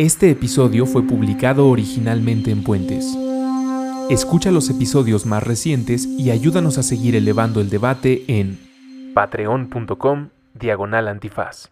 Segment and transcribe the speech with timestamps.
[0.00, 3.04] Este episodio fue publicado originalmente en Puentes.
[4.08, 8.58] Escucha los episodios más recientes y ayúdanos a seguir elevando el debate en
[9.12, 11.68] patreon.com diagonal antifaz.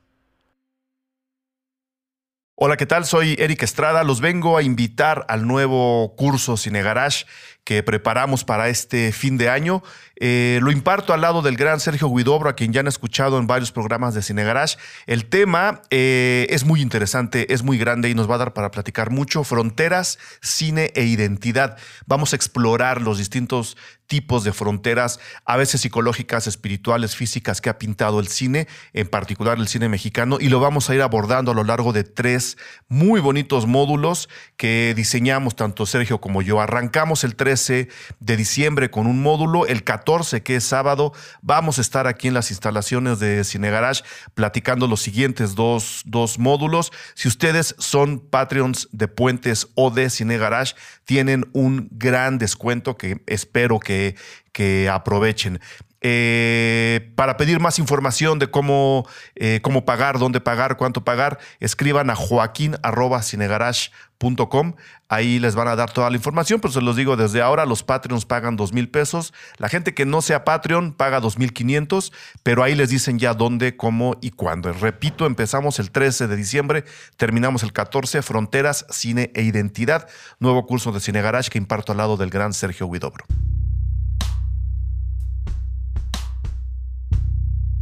[2.54, 3.06] Hola, ¿qué tal?
[3.06, 4.04] Soy Eric Estrada.
[4.04, 7.24] Los vengo a invitar al nuevo curso Cine Garage
[7.68, 9.82] que preparamos para este fin de año.
[10.16, 13.46] Eh, lo imparto al lado del gran Sergio Guidobro, a quien ya han escuchado en
[13.46, 14.78] varios programas de Cine Garage.
[15.06, 18.70] El tema eh, es muy interesante, es muy grande y nos va a dar para
[18.70, 19.44] platicar mucho.
[19.44, 21.76] Fronteras, cine e identidad.
[22.06, 27.78] Vamos a explorar los distintos tipos de fronteras, a veces psicológicas, espirituales, físicas, que ha
[27.78, 31.54] pintado el cine, en particular el cine mexicano, y lo vamos a ir abordando a
[31.54, 32.56] lo largo de tres
[32.88, 36.62] muy bonitos módulos que diseñamos tanto Sergio como yo.
[36.62, 39.66] Arrancamos el 3 de diciembre con un módulo.
[39.66, 41.12] El 14, que es sábado,
[41.42, 44.02] vamos a estar aquí en las instalaciones de Cine Garage
[44.34, 46.92] platicando los siguientes dos, dos módulos.
[47.14, 53.22] Si ustedes son Patreons de Puentes o de Cine Garage, tienen un gran descuento que
[53.26, 54.14] espero que,
[54.52, 55.60] que aprovechen.
[56.00, 59.04] Eh, para pedir más información de cómo,
[59.34, 64.74] eh, cómo pagar, dónde pagar, cuánto pagar, escriban a joaquín.cinegarage.com.
[65.08, 67.82] Ahí les van a dar toda la información, pero se los digo desde ahora, los
[67.82, 69.34] Patreons pagan dos mil pesos.
[69.56, 72.12] La gente que no sea Patreon paga dos mil quinientos,
[72.44, 74.72] pero ahí les dicen ya dónde, cómo y cuándo.
[74.72, 76.84] Repito, empezamos el 13 de diciembre,
[77.16, 81.98] terminamos el 14, Fronteras, Cine e Identidad, nuevo curso de Cine Garage que imparto al
[81.98, 83.24] lado del gran Sergio Huidobro.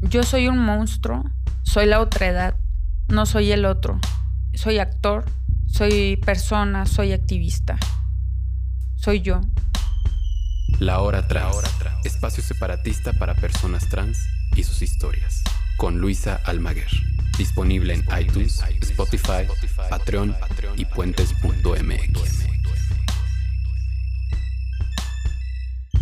[0.03, 1.25] Yo soy un monstruo,
[1.63, 2.57] soy la otra edad,
[3.09, 3.99] no soy el otro.
[4.55, 5.25] Soy actor,
[5.67, 7.79] soy persona, soy activista.
[8.97, 9.41] Soy yo.
[10.81, 11.57] La hora trans,
[12.05, 14.19] espacio separatista para personas trans
[14.55, 15.43] y sus historias.
[15.79, 16.91] Con Luisa Almaguer.
[17.39, 19.47] Disponible en iTunes, Spotify,
[19.89, 20.35] Patreon
[20.77, 22.56] y puentes.mx.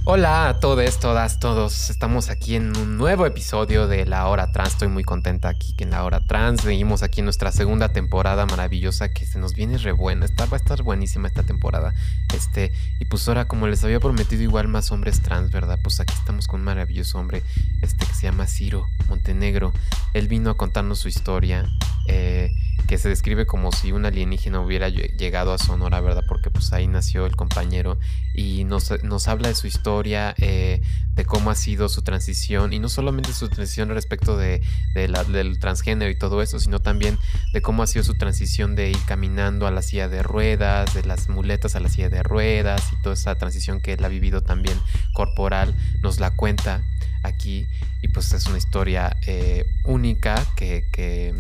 [0.07, 1.89] Hola a todos, todas, todos.
[1.89, 4.73] Estamos aquí en un nuevo episodio de La Hora Trans.
[4.73, 6.63] Estoy muy contenta aquí en La Hora Trans.
[6.63, 10.27] Venimos aquí en nuestra segunda temporada maravillosa que se nos viene re buena.
[10.39, 11.95] Va a estar buenísima esta temporada.
[12.35, 12.71] Este,
[13.01, 15.79] y pues ahora, como les había prometido, igual más hombres trans, ¿verdad?
[15.83, 17.43] Pues aquí estamos con un maravilloso hombre,
[17.81, 19.73] este que se llama Ciro Montenegro.
[20.13, 21.67] Él vino a contarnos su historia.
[22.07, 22.53] Eh,
[22.87, 26.25] que se describe como si un alienígena hubiera llegado a Sonora, ¿verdad?
[26.29, 27.99] Porque pues ahí nació el compañero
[28.35, 30.83] y nos, nos habla de su historia, eh,
[31.15, 34.61] de cómo ha sido su transición y no solamente su transición respecto de,
[34.95, 37.19] del transgénero y todo eso, sino también
[37.53, 41.05] de cómo ha sido su transición de ir caminando a la silla de ruedas, de
[41.05, 44.43] las muletas a la silla de ruedas y toda esa transición que él ha vivido
[44.43, 44.79] también
[45.15, 46.85] corporal, nos la cuenta
[47.25, 47.67] aquí
[48.03, 51.35] y pues es una historia eh, única que, que,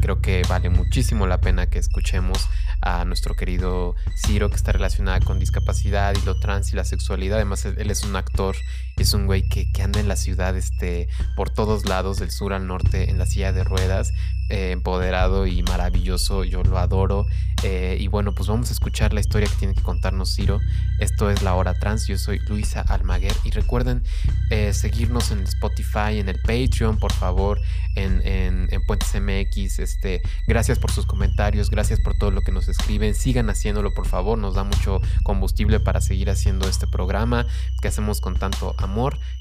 [0.00, 2.48] creo que vale muchísimo la pena que escuchemos
[2.82, 7.36] a nuestro querido Ciro que está relacionada con discapacidad y lo trans y la sexualidad.
[7.36, 8.56] Además él es un actor,
[9.02, 12.52] es un güey que, que anda en la ciudad este, por todos lados, del sur
[12.52, 14.12] al norte, en la silla de ruedas
[14.50, 17.26] eh, empoderado y maravilloso, yo lo adoro.
[17.64, 20.60] Eh, y bueno, pues vamos a escuchar la historia que tiene que contarnos Ciro.
[21.00, 24.02] Esto es La Hora Trans, yo soy Luisa Almaguer y recuerden
[24.50, 27.60] eh, seguirnos en Spotify, en el Patreon, por favor,
[27.94, 29.80] en, en, en, Puentes MX.
[29.80, 33.14] Este, gracias por sus comentarios, gracias por todo lo que nos escriben.
[33.14, 37.44] Sigan haciéndolo, por favor, nos da mucho combustible para seguir haciendo este programa
[37.82, 38.87] que hacemos con tanto amor.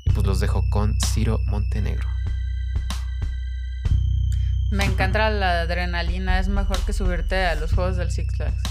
[0.05, 2.07] Y pues los dejo con Ciro Montenegro.
[4.69, 8.61] Me encanta la adrenalina, es mejor que subirte a los juegos del Six Flags.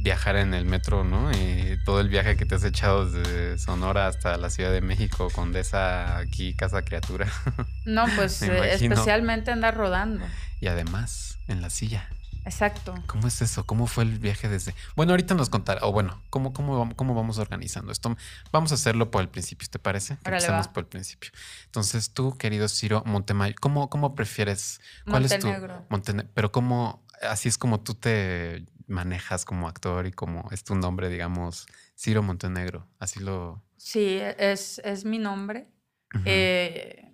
[0.00, 1.30] Viajar en el metro, ¿no?
[1.32, 5.28] Y todo el viaje que te has echado desde Sonora hasta la Ciudad de México,
[5.32, 7.28] Condesa, aquí, Casa Criatura.
[7.84, 10.26] No, pues eh, especialmente andar rodando.
[10.60, 12.08] Y además, en la silla.
[12.46, 12.94] Exacto.
[13.08, 13.66] ¿Cómo es eso?
[13.66, 14.72] ¿Cómo fue el viaje desde...?
[14.94, 18.16] Bueno, ahorita nos contará, o bueno, ¿cómo, cómo, cómo vamos organizando esto?
[18.52, 20.14] Vamos a hacerlo por el principio, ¿te parece?
[20.24, 21.32] Empezamos por el principio.
[21.64, 24.80] Entonces, tú, querido Ciro Montemayor, ¿cómo, cómo prefieres?
[25.04, 25.48] ¿Cuál es tu...
[25.88, 26.30] Montenegro.
[26.34, 27.04] Pero ¿cómo...
[27.20, 31.66] Así es como tú te manejas como actor y como es tu nombre, digamos,
[31.98, 32.86] Ciro Montenegro.
[33.00, 33.60] Así lo...
[33.76, 35.66] Sí, es, es mi nombre.
[36.24, 37.12] Eh,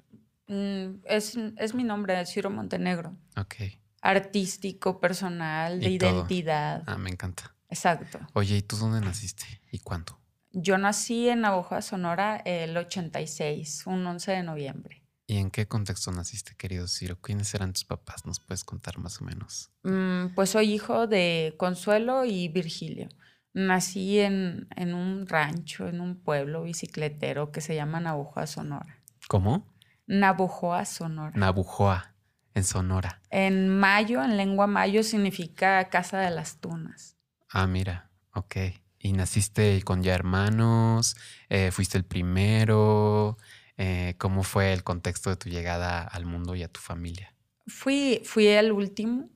[0.48, 3.16] mm, es, es mi nombre, Ciro Montenegro.
[3.36, 6.82] Ok artístico, personal, de identidad.
[6.86, 7.54] Ah, me encanta.
[7.70, 8.18] Exacto.
[8.34, 10.18] Oye, ¿y tú dónde naciste y cuándo?
[10.50, 15.02] Yo nací en Navojoa, Sonora, el 86, un 11 de noviembre.
[15.26, 17.16] ¿Y en qué contexto naciste, querido Ciro?
[17.16, 18.26] ¿Quiénes eran tus papás?
[18.26, 19.70] ¿Nos puedes contar más o menos?
[19.84, 23.08] Mm, pues soy hijo de Consuelo y Virgilio.
[23.54, 28.98] Nací en, en un rancho, en un pueblo bicicletero que se llama Navojoa, Sonora.
[29.28, 29.72] ¿Cómo?
[30.06, 31.32] Navojoa, Sonora.
[31.34, 32.11] Navojoa.
[32.54, 33.20] En Sonora.
[33.30, 37.16] En mayo, en lengua mayo, significa casa de las tunas.
[37.48, 38.56] Ah, mira, ok.
[38.98, 41.16] ¿Y naciste con ya hermanos?
[41.48, 43.36] Eh, ¿Fuiste el primero?
[43.76, 47.34] Eh, ¿Cómo fue el contexto de tu llegada al mundo y a tu familia?
[47.66, 49.28] Fui, fui el último.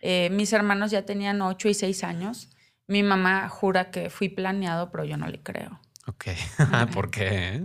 [0.00, 2.50] Eh, mis hermanos ya tenían ocho y seis años.
[2.86, 5.80] Mi mamá jura que fui planeado, pero yo no le creo.
[6.08, 6.24] Ok.
[6.94, 7.62] ¿Por qué?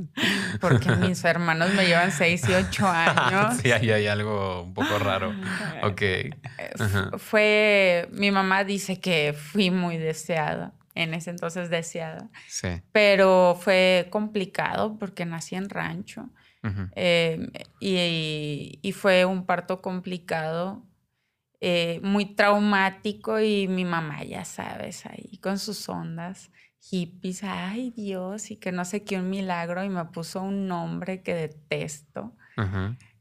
[0.59, 3.57] Porque mis hermanos me llevan seis y ocho años.
[3.57, 5.33] sí, ahí hay algo un poco raro.
[5.83, 6.01] Ok.
[7.17, 12.29] Fue, mi mamá dice que fui muy deseada, en ese entonces deseada.
[12.47, 12.69] Sí.
[12.91, 16.29] Pero fue complicado porque nací en rancho.
[16.95, 17.51] Em,
[17.81, 20.81] y, y, fue un parto complicado,
[21.59, 26.52] eh, muy traumático y mi mamá, ya sabes, ahí con sus ondas
[26.89, 31.21] hippies, ay Dios, y que no sé qué, un milagro, y me puso un nombre
[31.21, 32.35] que detesto,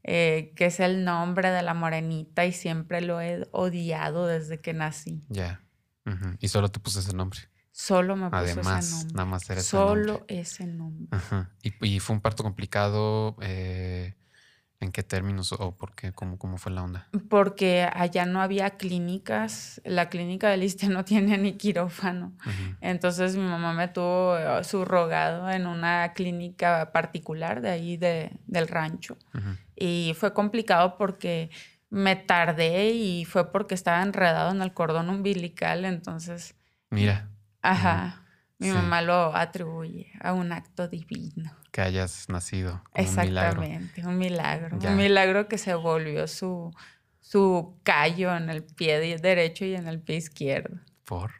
[0.03, 4.73] eh, que es el nombre de la morenita, y siempre lo he odiado desde que
[4.73, 5.23] nací.
[5.29, 5.61] Ya.
[6.39, 7.39] Y solo te puse ese nombre.
[7.71, 9.13] Solo me puse ese nombre.
[9.13, 11.17] Nada más era ese Solo ese nombre.
[11.61, 13.37] ¿Y, fue un parto complicado.
[13.41, 14.13] Eh,
[14.83, 16.11] ¿En qué términos o por qué?
[16.11, 17.07] ¿Cómo, ¿Cómo fue la onda?
[17.29, 19.81] Porque allá no había clínicas.
[19.85, 22.33] La clínica de Liste no tiene ni quirófano.
[22.81, 28.67] Entonces mi mamá me tuvo eh, subrogado en una clínica particular de ahí de, del
[28.67, 29.17] rancho.
[29.75, 31.49] Y fue complicado porque
[31.89, 35.85] me tardé y fue porque estaba enredado en el cordón umbilical.
[35.85, 36.55] Entonces.
[36.89, 37.29] Mira.
[37.61, 38.25] Ajá.
[38.59, 41.62] Mi mamá lo atribuye a un acto divino.
[41.73, 42.83] Que hayas nacido.
[42.93, 44.77] Exactamente, un milagro.
[44.77, 45.47] Un milagro.
[45.47, 46.71] que se volvió su,
[47.19, 50.79] su callo en el pie derecho y en el pie izquierdo.
[51.03, 51.31] ¿Por?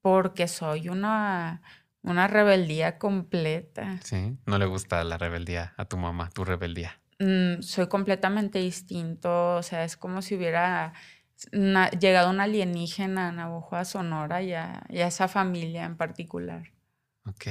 [0.00, 1.62] Porque soy una,
[2.02, 3.98] una rebeldía completa.
[4.04, 7.00] Sí, no le gusta la rebeldía a tu mamá, tu rebeldía.
[7.18, 10.92] Mm, soy completamente distinto, o sea, es como si hubiera
[12.00, 16.70] llegado un alienígena a Navajo, Sonora y a, esa familia en particular.
[17.26, 17.46] Ok.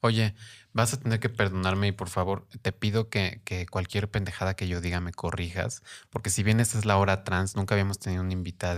[0.00, 0.34] Oye,
[0.72, 4.80] vas a tener que perdonarme y por favor te pido que, cualquier pendejada que yo
[4.80, 8.30] diga me corrijas, porque si bien esta es la hora trans, nunca habíamos tenido un
[8.30, 8.68] invitado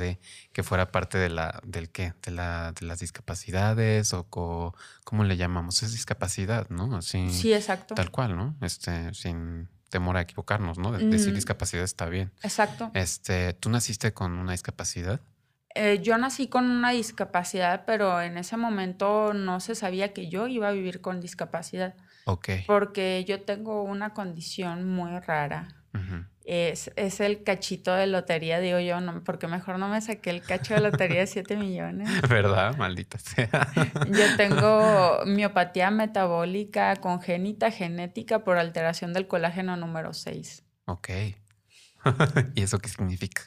[0.52, 5.37] que fuera parte de la, del qué, de, la, de las discapacidades o cómo le
[5.37, 6.96] llamamos, es discapacidad, ¿no?
[6.96, 7.94] Así, sí, exacto.
[7.94, 8.56] Tal cual, ¿no?
[8.62, 10.93] Este, sin temor a equivocarnos, ¿no?
[10.93, 12.32] decir discapacidad está bien.
[12.43, 12.90] Exacto.
[12.94, 15.20] Este, ¿tú naciste con una discapacidad?
[15.75, 20.49] Eh, yo nací con una discapacidad, pero en ese momento no se sabía que yo
[20.49, 21.94] iba a vivir con discapacidad.
[22.25, 22.49] Ok.
[22.67, 25.69] Porque yo tengo una condición muy rara
[26.44, 30.43] es, es, el cachito de lotería, digo yo, no, porque mejor no me saqué el
[30.43, 32.08] cacho de lotería de 7 millones.
[32.28, 32.76] ¿Verdad?
[32.76, 33.69] Maldita sea.
[34.11, 40.64] Yo tengo miopatía metabólica congénita genética por alteración del colágeno número 6.
[40.87, 41.08] Ok.
[42.55, 43.43] ¿Y eso qué significa?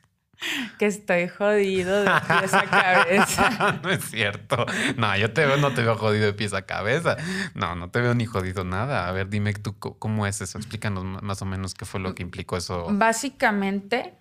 [0.79, 3.79] que estoy jodido de pies a cabeza.
[3.83, 4.65] no es cierto.
[4.97, 7.17] No, yo te veo, no te veo jodido de pies a cabeza.
[7.53, 9.07] No, no te veo ni jodido nada.
[9.07, 10.57] A ver, dime tú cómo es eso.
[10.57, 12.87] Explícanos más o menos qué fue lo que implicó eso.
[12.91, 14.13] Básicamente,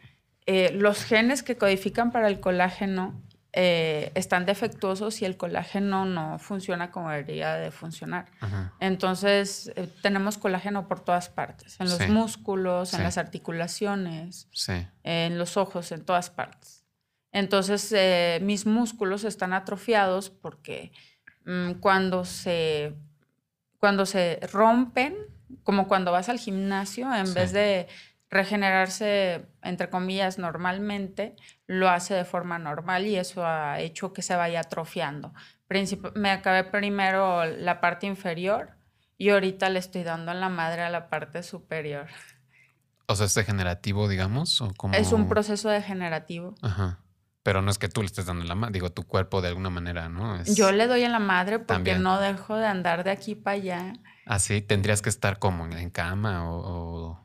[0.47, 3.21] eh, los genes que codifican para el colágeno
[3.55, 8.27] eh, están defectuosos y el colágeno no funciona como debería de funcionar.
[8.81, 14.49] Entonces, eh, tenemos colágeno por todas partes, en los músculos, en las articulaciones,
[15.03, 16.83] en los ojos, en todas partes.
[17.31, 20.93] Entonces, eh, mis músculos están atrofiados porque
[21.45, 22.95] mm, cuando, se,
[23.79, 25.15] cuando se rompen,
[25.63, 27.87] como cuando vas al gimnasio, en vez de
[28.33, 31.37] regenerarse, entre comillas, normalmente,
[31.67, 35.35] lo hace de forma normal y eso ha hecho que se vaya atrofiando.
[36.15, 38.71] me acabé primero la parte inferior
[39.19, 42.09] y ahorita le estoy dando en la madre a la parte superior.
[43.07, 44.95] O sea, es degenerativo, digamos, o como...
[44.95, 46.55] Es un proceso degenerativo.
[46.63, 47.01] Ajá.
[47.43, 49.69] Pero no es que tú le estés dando la madre, digo, tu cuerpo de alguna
[49.69, 50.43] manera, ¿no?
[50.45, 53.93] Yo le doy en la madre porque no dejo de andar de aquí para allá.
[54.25, 57.22] Así, ah, tendrías que estar como en cama o...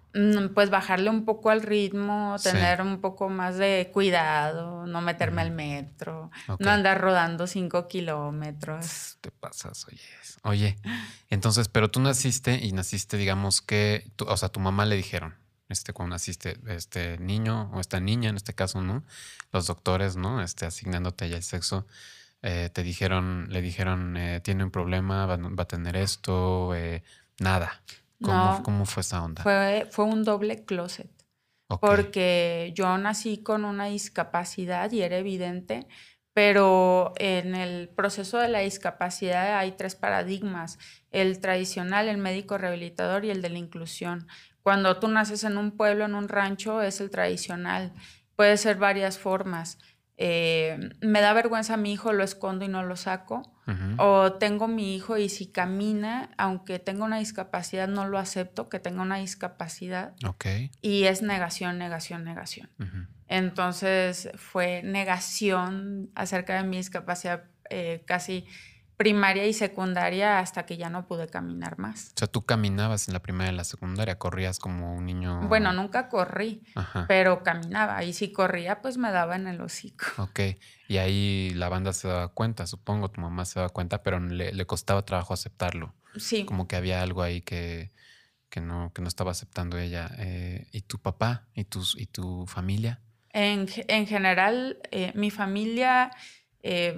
[0.53, 5.51] pues bajarle un poco al ritmo, tener un poco más de cuidado, no meterme al
[5.51, 9.17] metro, no andar rodando cinco kilómetros.
[9.21, 9.99] Te pasas, oye.
[10.43, 10.77] Oye,
[11.29, 15.35] entonces, pero tú naciste y naciste, digamos que, o sea, tu mamá le dijeron,
[15.69, 19.03] este, cuando naciste, este niño o esta niña, en este caso, ¿no?
[19.51, 20.41] Los doctores, ¿no?
[20.41, 21.85] Este, asignándote ya el sexo,
[22.41, 27.03] eh, te dijeron, le dijeron, eh, tiene un problema, va, a tener esto, eh,
[27.39, 27.81] nada.
[28.21, 29.43] ¿Cómo, fue esa onda?
[29.43, 31.11] Fue, fue un doble closet.
[31.81, 35.85] Porque yo nací con una discapacidad y era evidente,
[36.33, 40.79] pero en el proceso de la discapacidad hay tres paradigmas,
[41.11, 44.27] el tradicional, el médico rehabilitador y el de la inclusión.
[44.61, 47.93] Cuando tú naces en un pueblo, en un rancho, es el tradicional.
[48.35, 49.77] Puede ser varias formas.
[50.19, 53.43] Eh, me da vergüenza mi hijo, lo escondo y no lo saco.
[53.97, 58.79] O tengo mi hijo y si camina, aunque tenga una discapacidad, no lo acepto que
[58.79, 60.15] tenga una discapacidad.
[60.81, 62.69] Y es negación, negación, negación.
[63.27, 68.45] Entonces fue negación acerca de mi discapacidad eh, casi
[68.97, 72.11] primaria y secundaria hasta que ya no pude caminar más.
[72.15, 75.47] O sea, tú caminabas en la primaria y la secundaria, corrías como un niño.
[75.47, 76.63] Bueno, nunca corrí,
[77.07, 78.03] pero caminaba.
[78.03, 80.05] Y si corría, pues me daba en el hocico.
[80.17, 80.39] Ok.
[80.89, 84.65] Y ahí la banda se daba cuenta, supongo, tu mamá se daba cuenta, pero le,
[84.65, 85.93] costaba trabajo aceptarlo.
[86.17, 86.45] Sí.
[86.45, 87.91] Como que había algo ahí que,
[88.59, 90.09] no, que no estaba aceptando ella.
[90.17, 91.47] Eh, ¿Y tu papá?
[91.53, 93.01] ¿Y, tus, y tu familia?
[93.29, 96.11] En, general, eh, mi familia.
[96.63, 96.97] Eh,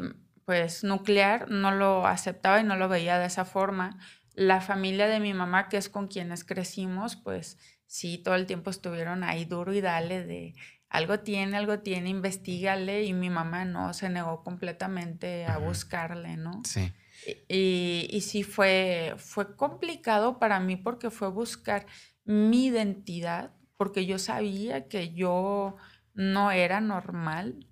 [0.49, 3.99] pues nuclear no lo aceptaba y no lo veía de esa forma.
[4.33, 8.71] La familia de mi mamá, que es con quienes crecimos, pues sí, todo el tiempo
[8.71, 10.55] estuvieron ahí duro y dale de
[10.89, 16.63] algo tiene, algo tiene, investigale y mi mamá no, se negó completamente a buscarle, ¿no?
[16.65, 16.91] Sí.
[17.47, 21.85] Y, y, sí fue, fue complicado para mí porque fue buscar
[22.25, 25.77] mi identidad, porque yo sabía que yo
[26.15, 27.68] no era normal,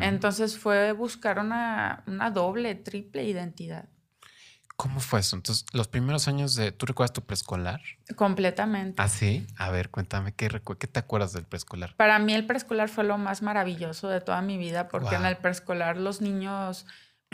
[0.00, 3.88] entonces fue buscar una, doble, triple identidad.
[4.76, 5.36] ¿Cómo fue eso?
[5.36, 6.70] Entonces, los primeros años de...
[6.70, 7.80] ¿Tú recuerdas tu preescolar?
[8.14, 9.00] Completamente.
[9.00, 9.46] ¿Ah, sí?
[9.56, 11.94] A ver, cuéntame, ¿qué, qué te acuerdas del preescolar?
[11.96, 15.38] Para mí el preescolar fue lo más maravilloso de toda mi vida porque en el
[15.38, 16.86] preescolar los niños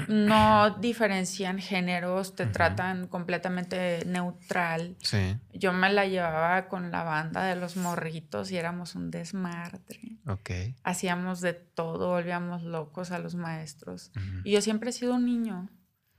[0.09, 4.97] no diferencian géneros, te tratan completamente neutral.
[5.01, 5.37] Sí.
[5.53, 10.19] Yo me la llevaba con la banda de los morritos y éramos un desmadre.
[10.27, 10.51] Ok.
[10.83, 14.13] Hacíamos de todo, volvíamos locos a los maestros.
[14.45, 15.69] Y yo siempre he sido un niño.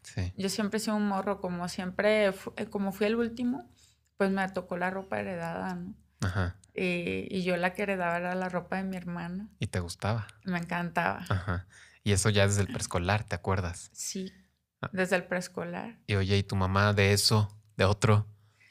[0.03, 0.33] Sí.
[0.37, 3.69] Yo siempre he sido un morro, como siempre, eh, como fui el último,
[4.17, 5.95] pues me tocó la ropa heredada, ¿no?
[6.21, 6.55] Ajá.
[6.75, 9.49] Y, y yo la que heredaba era la ropa de mi hermana.
[9.59, 10.27] ¿Y te gustaba?
[10.43, 11.25] Me encantaba.
[11.29, 11.67] Ajá.
[12.03, 13.89] Y eso ya desde el preescolar, ¿te acuerdas?
[13.93, 14.33] Sí,
[14.81, 14.89] ah.
[14.91, 15.99] desde el preescolar.
[16.07, 18.27] Y oye, ¿y tu mamá de eso, de otro,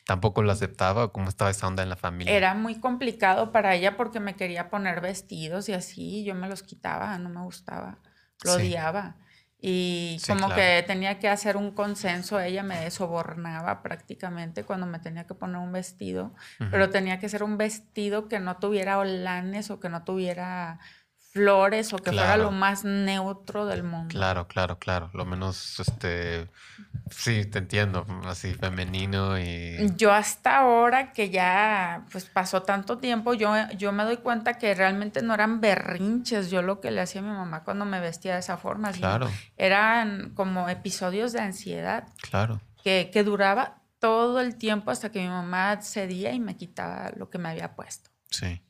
[0.06, 2.34] tampoco lo aceptaba o cómo estaba esa onda en la familia?
[2.34, 6.62] Era muy complicado para ella porque me quería poner vestidos y así, yo me los
[6.62, 7.98] quitaba, no me gustaba,
[8.44, 9.16] lo odiaba.
[9.64, 15.24] Y como que tenía que hacer un consenso, ella me sobornaba prácticamente cuando me tenía
[15.24, 16.34] que poner un vestido,
[16.72, 20.80] pero tenía que ser un vestido que no tuviera holanes o que no tuviera
[21.32, 24.08] flores o que fuera lo más neutro del mundo.
[24.08, 25.10] Claro, claro, claro.
[25.14, 26.50] Lo menos, este,
[27.10, 29.90] sí, te entiendo, así femenino y...
[29.96, 34.74] Yo hasta ahora que ya, pues pasó tanto tiempo, yo, yo me doy cuenta que
[34.74, 38.34] realmente no eran berrinches yo lo que le hacía a mi mamá cuando me vestía
[38.34, 38.92] de esa forma.
[38.92, 39.30] Claro.
[39.56, 42.08] Eran como episodios de ansiedad.
[42.20, 42.60] Claro.
[42.84, 47.30] Que, que duraba todo el tiempo hasta que mi mamá cedía y me quitaba lo
[47.30, 48.10] que me había puesto.
[48.28, 48.60] Sí.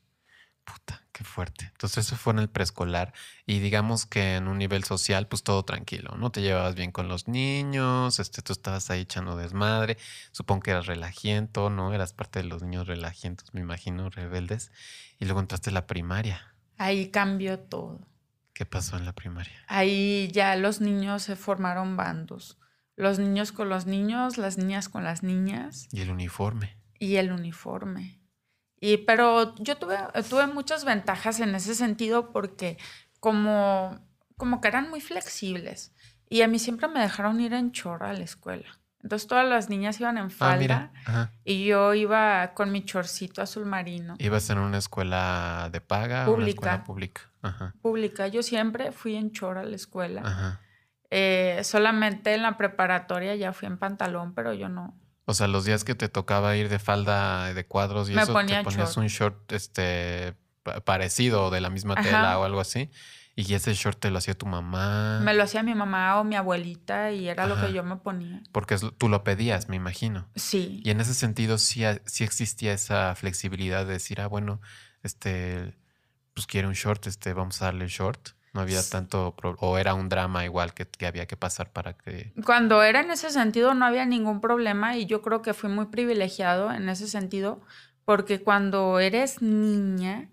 [0.63, 1.02] Puta.
[1.13, 1.65] Qué fuerte.
[1.71, 3.13] Entonces eso fue en el preescolar
[3.45, 6.31] y digamos que en un nivel social pues todo tranquilo, ¿no?
[6.31, 9.99] Te llevabas bien con los niños, este, tú estabas ahí echando desmadre,
[10.31, 11.93] supongo que eras relajiento, ¿no?
[11.93, 14.71] Eras parte de los niños relajientos, me imagino, rebeldes.
[15.19, 16.55] Y luego entraste a la primaria.
[16.77, 18.07] Ahí cambió todo.
[18.53, 19.53] ¿Qué pasó en la primaria?
[19.67, 22.57] Ahí ya los niños se formaron bandos.
[22.95, 25.87] Los niños con los niños, las niñas con las niñas.
[25.91, 26.75] Y el uniforme.
[26.97, 28.22] Y el uniforme.
[28.85, 29.97] Y, pero yo tuve,
[30.29, 32.77] tuve muchas ventajas en ese sentido porque
[33.21, 33.97] como,
[34.35, 35.93] como que eran muy flexibles.
[36.29, 38.67] Y a mí siempre me dejaron ir en chorra a la escuela.
[39.01, 40.91] Entonces todas las niñas iban en ah, falda
[41.45, 44.15] y yo iba con mi chorcito azul marino.
[44.19, 47.21] ¿Ibas en una escuela de paga o una escuela pública?
[47.81, 48.27] Pública.
[48.27, 50.59] Yo siempre fui en chorra a la escuela.
[51.09, 54.93] Eh, solamente en la preparatoria ya fui en pantalón, pero yo no,
[55.25, 58.63] o sea, los días que te tocaba ir de falda de cuadros y eso, te
[58.63, 60.35] ponías un short este
[60.85, 62.89] parecido de la misma tela o algo así.
[63.35, 65.19] Y ese short te lo hacía tu mamá.
[65.23, 68.43] Me lo hacía mi mamá o mi abuelita y era lo que yo me ponía.
[68.51, 70.27] Porque tú lo pedías, me imagino.
[70.35, 70.81] Sí.
[70.83, 74.61] Y en ese sentido sí, sí existía esa flexibilidad de decir, ah, bueno,
[75.01, 75.75] este,
[76.35, 78.29] pues quiere un short, este, vamos a darle el short.
[78.53, 82.33] No había tanto, o era un drama igual que, había que pasar para que...
[82.45, 85.87] Cuando era en ese sentido no había ningún problema y yo creo que fui muy
[85.87, 87.61] privilegiado en ese sentido
[88.05, 90.29] porque cuando eres niña,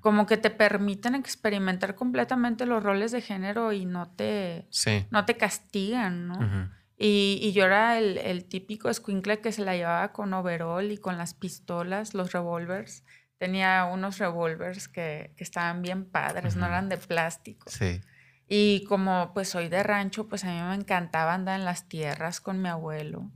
[0.00, 4.66] como que te permiten experimentar completamente los roles de género y no te,
[5.10, 6.68] no te castigan, ¿no?
[6.98, 10.98] y, y, yo era el, el típico escuincle que se la llevaba con overall y
[10.98, 13.02] con las pistolas, los revólvers
[13.42, 17.68] tenía unos revólveres que, estaban bien padres, no eran de plástico.
[17.68, 18.00] Sí.
[18.46, 22.40] Y como pues soy de rancho, pues a mí me encantaba andar en las tierras
[22.40, 23.32] con mi abuelo.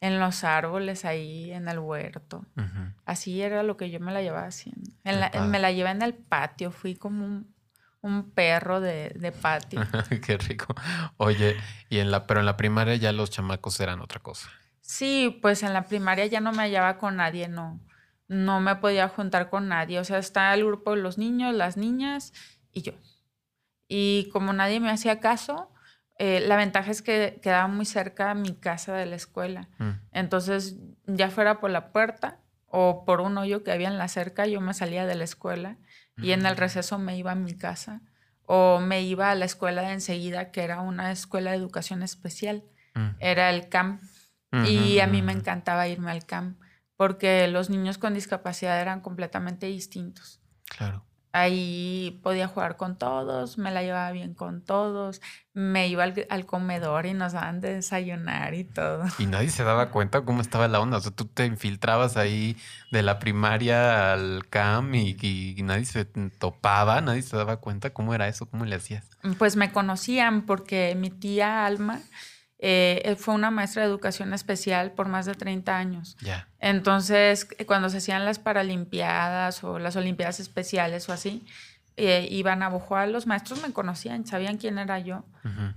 [0.00, 2.46] en los árboles ahí, en el huerto.
[3.04, 4.90] Así era lo que yo me la llevaba haciendo.
[5.04, 7.54] me la llevé en el patio, fui como un,
[8.00, 9.82] un perro de, de patio.
[10.26, 10.74] Qué rico.
[11.18, 11.58] Oye,
[11.90, 14.48] y en la, pero en la primaria ya los chamacos eran otra cosa.
[14.80, 17.78] Sí, pues en la primaria ya no me hallaba con nadie, no.
[18.28, 19.98] No me podía juntar con nadie.
[19.98, 22.32] O sea, está el grupo de los niños, las niñas
[22.72, 22.92] y yo.
[23.88, 25.70] Y como nadie me hacía caso,
[26.18, 29.68] eh, la ventaja es que quedaba muy cerca mi casa de la escuela.
[29.78, 29.90] Mm.
[30.12, 30.76] Entonces,
[31.06, 34.60] ya fuera por la puerta o por un hoyo que había en la cerca, yo
[34.60, 35.76] me salía de la escuela
[36.16, 36.58] y en el mm.
[36.58, 38.00] receso me iba a mi casa
[38.46, 42.64] o me iba a la escuela de enseguida, que era una escuela de educación especial.
[42.94, 43.08] Mm.
[43.18, 44.02] Era el CAMP.
[44.66, 46.61] Y a mí me encantaba irme al CAMP
[47.02, 50.38] porque los niños con discapacidad eran completamente distintos.
[50.66, 51.04] Claro.
[51.32, 55.20] Ahí podía jugar con todos, me la llevaba bien con todos,
[55.52, 59.02] me iba al, comedor y nos daban de desayunar y todo.
[59.18, 60.98] Y nadie se daba cuenta cómo estaba la onda.
[60.98, 62.56] O sea, tú te infiltrabas ahí
[62.92, 68.28] de la primaria al CAM y, nadie se topaba, nadie se daba cuenta cómo era
[68.28, 69.10] eso, cómo le hacías.
[69.38, 71.98] Pues me conocían porque mi tía Alma
[72.64, 76.16] eh, fue una maestra de educación especial por más de 30 años.
[76.20, 76.46] Ya.
[76.60, 81.44] Entonces, cuando se hacían las Paralimpiadas o las Olimpiadas especiales o así,
[81.96, 85.24] eh, iban a Bojoa, los maestros me conocían, sabían quién era yo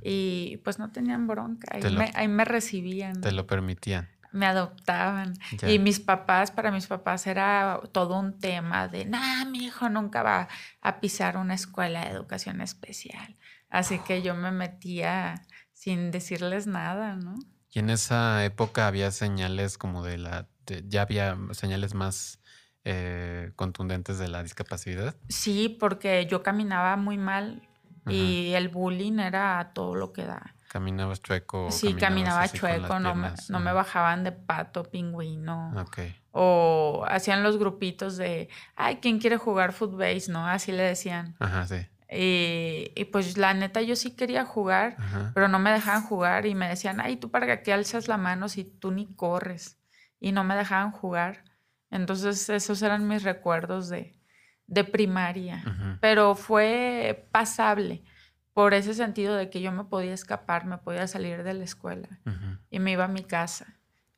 [0.04, 3.20] y pues no tenían bronca, ahí, me, recibían.
[3.20, 4.08] Te lo permitían.
[4.32, 5.34] Me adoptaban.
[5.68, 10.22] Y mis papás, para mis papás era todo un tema de, nah, mi hijo nunca
[10.22, 10.50] va
[10.82, 13.36] a pisar una escuela de educación especial.
[13.72, 15.42] Así que yo me metía
[15.76, 17.36] sin decirles nada, ¿no?
[17.70, 20.48] Y en esa época había señales como de la,
[20.88, 22.40] ya había señales más
[22.86, 25.16] eh, contundentes de la discapacidad.
[25.28, 27.68] Sí, porque yo caminaba muy mal
[28.08, 30.56] y el bullying era todo lo que da.
[30.70, 31.70] ¿Caminabas chueco?
[31.72, 35.86] Sí, caminaba chueco, no, me, no me bajaban de pato, pingüino.
[36.32, 40.32] O hacían los grupitos de, ay, ¿quién quiere jugar footbase?
[40.32, 40.48] ¿No?
[40.48, 41.36] Así le decían.
[41.40, 41.88] Ajá, sí.
[42.10, 44.98] Y, pues la neta yo sí quería jugar,
[45.34, 48.48] pero no me dejaban jugar y me decían, ay, tú para qué alzas la mano
[48.50, 49.80] si tú ni corres.
[50.20, 51.44] Y no me dejaban jugar.
[51.92, 54.20] Entonces esos eran mis recuerdos de,
[54.68, 55.98] de primaria.
[56.02, 58.04] Pero fue pasable
[58.54, 62.08] por ese sentido de que yo me podía escapar, me podía salir de la escuela
[62.70, 63.66] y me iba a mi casa,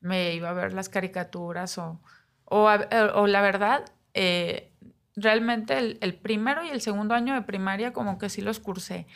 [0.00, 2.00] me iba a ver las caricaturas o,
[2.44, 2.68] o,
[3.14, 4.72] o la verdad, eh,
[5.20, 9.06] realmente el, primero y el segundo año de primaria como que sí los cursé,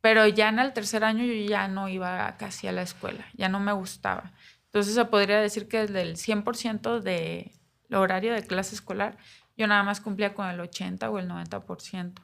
[0.00, 3.48] pero ya en el tercer año yo ya no iba casi a la escuela, ya
[3.48, 4.32] no me gustaba.
[4.66, 7.50] Entonces se podría decir que del 100% del
[7.90, 9.16] horario de clase escolar,
[9.56, 12.14] yo nada más cumplía con el 80 o el 90%.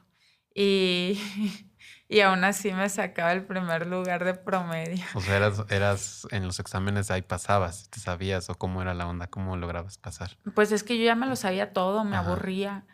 [0.53, 1.19] Y,
[2.07, 5.03] y aún así me sacaba el primer lugar de promedio.
[5.15, 9.07] O sea, eras, eras en los exámenes ahí pasabas, te sabías o cómo era la
[9.07, 10.37] onda, cómo lograbas pasar.
[10.53, 12.85] Pues es que yo ya me lo sabía todo, me aburría.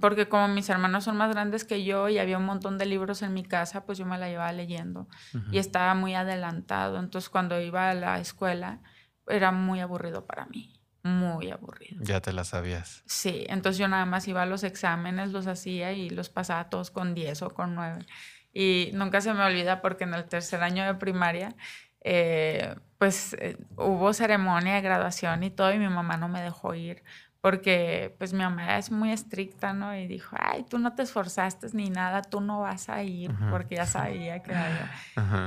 [0.00, 3.22] Porque como mis hermanos son más grandes que yo y había un montón de libros
[3.22, 5.08] en mi casa, pues yo me la llevaba leyendo
[5.50, 6.98] y estaba muy adelantado.
[6.98, 8.80] Entonces cuando iba a la escuela
[9.26, 12.02] era muy aburrido para mí, muy aburrido.
[12.02, 13.02] Ya te la sabías.
[13.06, 16.90] Sí, entonces yo nada más iba a los exámenes, los hacía y los pasaba todos
[16.90, 18.04] con 10 o con 9.
[18.52, 21.56] Y nunca se me olvida porque en el tercer año de primaria
[22.02, 26.74] eh, pues eh, hubo ceremonia de graduación y todo y mi mamá no me dejó
[26.74, 27.02] ir
[27.44, 29.94] porque pues mi mamá es muy estricta, ¿no?
[29.94, 33.74] Y dijo, ay, tú no te esforzaste ni nada, tú no vas a ir, porque
[33.76, 34.54] ya sabía que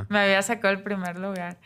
[0.07, 1.57] me había sacado el primer lugar.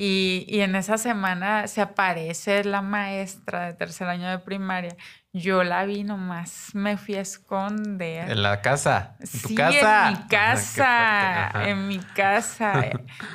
[0.00, 4.96] Y, y, en esa semana se aparece la maestra de tercer año de primaria
[5.32, 8.30] yo la vi nomás, me fui a esconder.
[8.30, 9.16] ¿En la casa?
[9.20, 12.90] ¿En sí, en mi casa, en mi casa.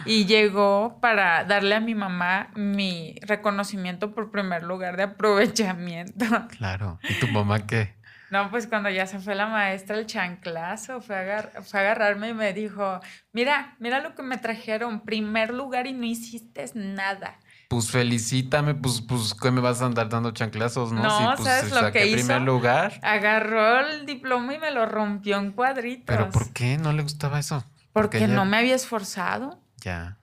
[0.06, 6.26] y llegó para darle a mi mamá mi reconocimiento por primer lugar de aprovechamiento.
[6.58, 7.00] Claro.
[7.08, 7.96] ¿Y tu mamá qué?
[8.34, 12.30] No, pues cuando ya se fue la maestra, el chanclazo, fue a, fue a agarrarme
[12.30, 13.00] y me dijo,
[13.32, 17.38] mira, mira lo que me trajeron, primer lugar y no hiciste nada
[17.70, 21.02] pues felicítame, pues, pues, ¿qué me vas a andar dando chanclazos, no?
[21.02, 22.18] No, pues, ¿sabes lo que hizo?
[22.18, 23.00] primer lugar.
[23.02, 26.06] Agarró el diploma y me lo rompió en cuadritos.
[26.06, 27.66] ¿Pero por qué no le gustaba eso?
[27.92, 29.60] Porque, no me había esforzado.
[29.78, 30.20] Ya.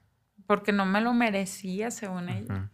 [0.47, 2.71] Porque no me lo merecía, según ella.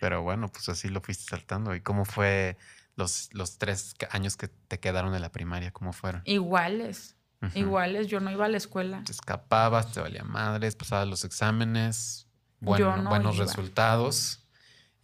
[0.00, 1.74] Pero bueno, pues así lo fuiste saltando.
[1.74, 2.56] ¿Y cómo fue
[2.96, 5.72] los, los tres años que te quedaron de la primaria?
[5.72, 6.22] ¿Cómo fueron?
[6.24, 7.16] Iguales.
[7.54, 8.06] Iguales.
[8.06, 9.02] Yo no iba a la escuela.
[9.04, 12.28] Te escapabas, te valía madres, pasabas los exámenes
[12.60, 14.38] buenos resultados.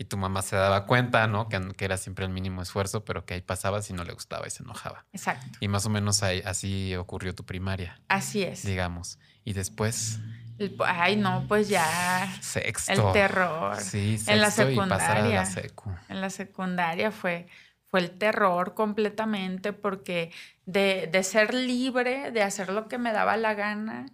[0.01, 1.49] Y tu mamá se daba cuenta, ¿no?
[1.49, 4.47] Que, que, era siempre el mínimo esfuerzo, pero que ahí pasaba si no le gustaba
[4.47, 5.07] y se enojaba.
[5.13, 5.59] Exacto.
[5.59, 8.01] Y más o menos ahí, así ocurrió tu primaria.
[8.07, 8.65] Así es.
[8.65, 9.19] Digamos.
[9.45, 10.21] Y después
[10.59, 12.33] El- ay, no, pues ya.
[12.41, 13.09] Sexto.
[13.09, 13.77] El terror.
[13.81, 15.41] Sí, En la sexto y pasar a secundaria.
[15.41, 15.91] la secu.
[16.09, 17.49] En la secundaria fue,
[17.91, 20.31] fue el terror completamente porque
[20.67, 24.07] de, de ser libre, de hacer lo que me daba la gana,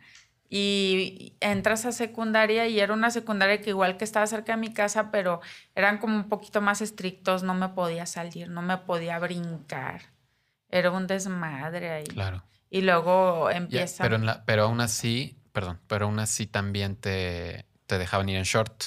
[0.49, 4.73] y entras a secundaria y era una secundaria que igual que estaba cerca de mi
[4.73, 5.41] casa, pero
[5.75, 10.03] eran como un poquito más estrictos, no me podía salir, no me podía brincar.
[10.69, 12.05] Era un desmadre ahí.
[12.05, 12.45] Claro.
[12.71, 14.05] Y luego empieza...
[14.05, 18.37] pero, en la- pero aún así, perdón, pero aún así también te, te dejaban ir
[18.37, 18.85] en short.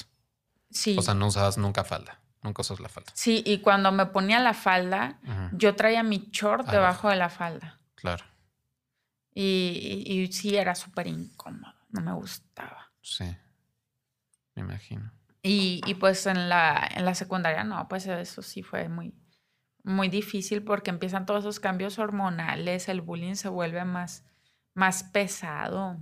[0.70, 0.96] sí.
[0.98, 2.20] O sea, no usabas nunca falda.
[2.48, 3.10] Nunca usas la falda.
[3.14, 5.18] sí, y cuando me ponía la falda,
[5.52, 6.72] yo traía mi short Abajo.
[6.76, 7.78] debajo de la falda.
[7.94, 8.24] Claro.
[9.34, 12.90] Y, y- y sí, era súper incómodo, no me gustaba.
[13.02, 13.24] Sí.
[14.54, 15.12] Me imagino.
[15.42, 19.14] Y, y pues en la, en la secundaria no, pues eso sí fue muy,
[19.84, 24.24] muy difícil porque empiezan todos esos cambios hormonales, el bullying se vuelve más,
[24.74, 25.98] más pesado.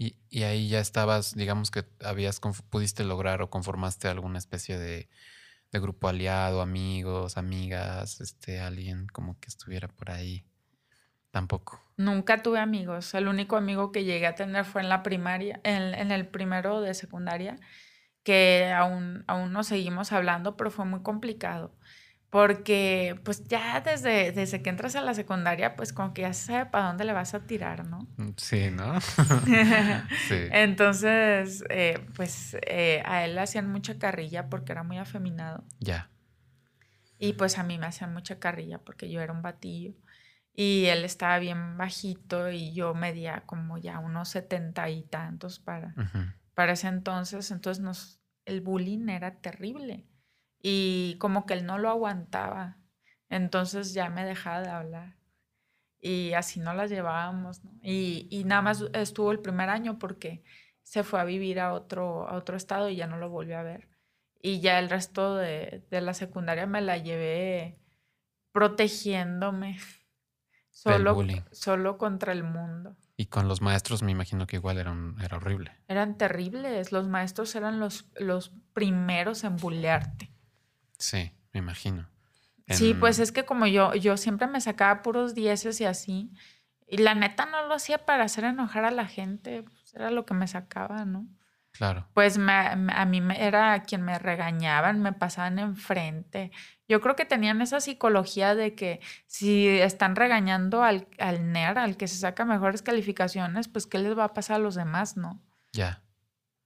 [0.00, 5.10] Y, y ahí ya estabas, digamos que habías pudiste lograr o conformaste alguna especie de,
[5.72, 10.46] de grupo aliado, amigos, amigas, este, alguien como que estuviera por ahí.
[11.30, 11.82] Tampoco.
[11.98, 13.12] Nunca tuve amigos.
[13.12, 16.80] El único amigo que llegué a tener fue en la primaria, en, en el primero
[16.80, 17.58] de secundaria,
[18.22, 21.76] que aún, aún nos seguimos hablando, pero fue muy complicado.
[22.30, 26.46] Porque pues ya desde, desde que entras a la secundaria, pues como que ya se
[26.46, 28.06] sabe para dónde le vas a tirar, ¿no?
[28.16, 29.00] Mm, Sí, ¿no?
[30.28, 30.46] sí.
[30.52, 35.64] Entonces, eh, pues eh, a él le hacían mucha carrilla porque era muy afeminado.
[35.80, 36.08] Ya.
[37.18, 39.94] Y pues a mí me hacían mucha carrilla porque yo era un batillo.
[40.54, 45.94] Y él estaba bien bajito y yo medía como ya unos setenta y tantos para,
[46.54, 47.50] para ese entonces.
[47.50, 50.06] Entonces nos, el bullying era terrible.
[50.62, 52.76] Y como que él no lo aguantaba.
[53.28, 55.16] Entonces ya me dejaba de hablar.
[56.00, 57.72] Y así no las llevábamos, ¿no?
[57.82, 60.42] Y, y nada más estuvo el primer año porque
[60.82, 63.62] se fue a vivir a otro, a otro estado y ya no lo volvió a
[63.62, 63.88] ver.
[64.42, 67.78] Y ya el resto de, de la secundaria me la llevé
[68.52, 69.78] protegiéndome.
[70.72, 71.14] Solo,
[71.52, 72.96] solo contra el mundo.
[73.16, 75.72] Y con los maestros me imagino que igual era, un- era horrible.
[75.88, 76.90] Eran terribles.
[76.90, 80.32] Los maestros eran los, los primeros en bullearte.
[81.00, 82.08] Sí, me imagino.
[82.68, 86.30] Sí, pues es que como yo, yo siempre me sacaba puros dieces y así.
[86.86, 89.64] Y la neta no lo hacía para hacer enojar a la gente.
[89.64, 91.26] pues, era lo que me sacaba, ¿no?
[91.72, 92.06] Claro.
[92.14, 96.50] Pues me- a mí me- era quien me regañaban, me pasaban enfrente.
[96.88, 101.96] Yo creo que tenían esa psicología de que si están regañando al, al NER, al
[101.96, 105.40] que se saca mejores calificaciones, pues ¿qué les va a pasar a los demás, no?
[105.72, 106.02] Ya.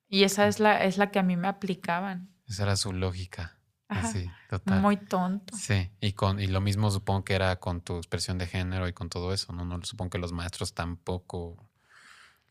[0.08, 2.30] Y esa es la, es la que a mí me aplicaban.
[2.46, 3.53] Esa era su lógica.
[3.88, 4.08] Ajá.
[4.08, 4.80] Así, total.
[4.80, 5.54] Muy tonto.
[5.56, 8.92] Sí, y con y lo mismo supongo que era con tu expresión de género y
[8.92, 9.64] con todo eso, ¿no?
[9.64, 11.68] No supongo que los maestros tampoco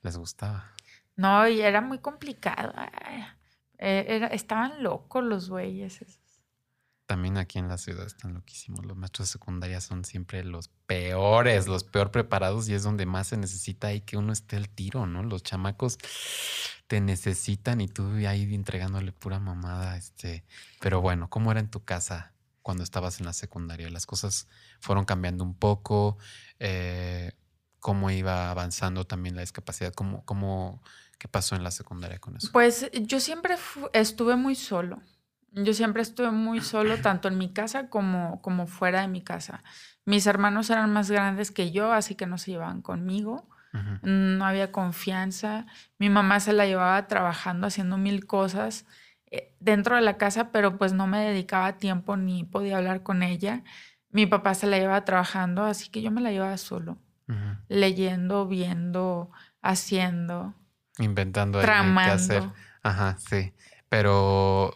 [0.02, 0.72] les gustaba.
[1.16, 2.74] No, y era muy complicado.
[3.78, 6.20] Eh, era- estaban locos los güeyes esos.
[7.06, 8.86] También aquí en la ciudad están loquísimos.
[8.86, 13.28] Los maestros de secundaria son siempre los peores, los peor preparados y es donde más
[13.28, 15.22] se necesita ahí que uno esté al tiro, ¿no?
[15.24, 15.98] Los chamacos
[16.88, 20.46] te necesitan y tú ahí entregándole pura mamada, este.
[20.80, 23.90] Pero bueno, ¿cómo era en tu casa cuando estabas en la secundaria?
[23.90, 24.48] Las cosas
[24.80, 26.18] fueron cambiando un poco.
[26.60, 27.34] eh,
[27.80, 29.94] ¿Cómo iba avanzando también la discapacidad?
[29.94, 30.82] ¿Cómo, cómo,
[31.20, 32.50] qué pasó en la secundaria con eso?
[32.54, 33.58] Pues yo siempre
[33.92, 35.02] estuve muy solo.
[35.56, 39.64] Yo siempre estuve muy solo, tanto en mi casa como, como fuera de mi casa.
[40.06, 43.48] Mis hermanos eran más grandes que yo, así que no se llevaban conmigo.
[43.74, 45.66] Ujú, No había confianza.
[46.00, 48.86] Mi mamá se la llevaba trabajando, haciendo mil cosas
[49.32, 53.22] eh, dentro de la casa, pero pues no me dedicaba tiempo ni podía hablar con
[53.24, 53.64] ella.
[54.10, 56.98] Mi papá se la llevaba trabajando, así que yo me la llevaba solo,
[57.68, 60.54] leyendo, viendo, haciendo,
[61.00, 62.40] Inventando ahí qué hacer.
[62.42, 62.54] tramando.
[62.84, 63.54] Ajá, sí.
[63.90, 64.76] Pero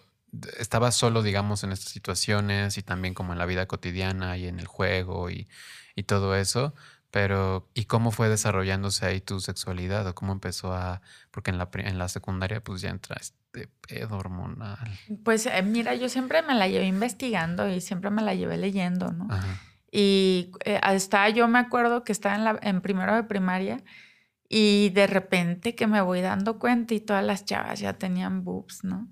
[0.60, 4.60] estabas solo, digamos, en estas situaciones y también como en la vida cotidiana y en
[4.60, 5.48] el juego y,
[5.96, 6.74] y todo eso.
[7.10, 10.06] Pero, ¿y cómo fue desarrollándose ahí tu sexualidad?
[10.08, 11.02] ¿O cómo empezó a...?
[11.32, 14.92] Porque en la, en la secundaria pues ya entra este pedo hormonal.
[15.24, 19.12] Pues eh, mira, yo siempre me la llevé investigando y siempre me la llevé leyendo,
[19.12, 19.28] ¿no?
[19.30, 19.62] Ajá.
[19.90, 23.84] Y eh, hasta yo me acuerdo que estaba en, la, en primero de primaria
[24.50, 28.84] y de repente que me voy dando cuenta y todas las chavas ya tenían boobs,
[28.84, 29.08] ¿no?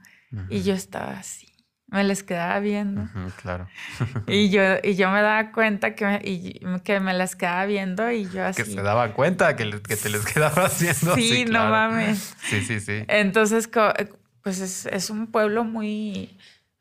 [0.49, 1.47] Y yo estaba así,
[1.87, 3.07] me les quedaba viendo.
[3.41, 3.67] claro.
[4.27, 8.09] Y yo, y yo me daba cuenta que me, y, que me las quedaba viendo
[8.11, 8.63] y yo así.
[8.63, 11.15] Que se daba cuenta que, que te les quedaba haciendo.
[11.15, 11.69] Sí, no claro.
[11.71, 12.35] mames.
[12.43, 13.03] Sí, sí, sí.
[13.07, 13.93] Entonces, co-
[14.41, 16.37] pues es, es un pueblo muy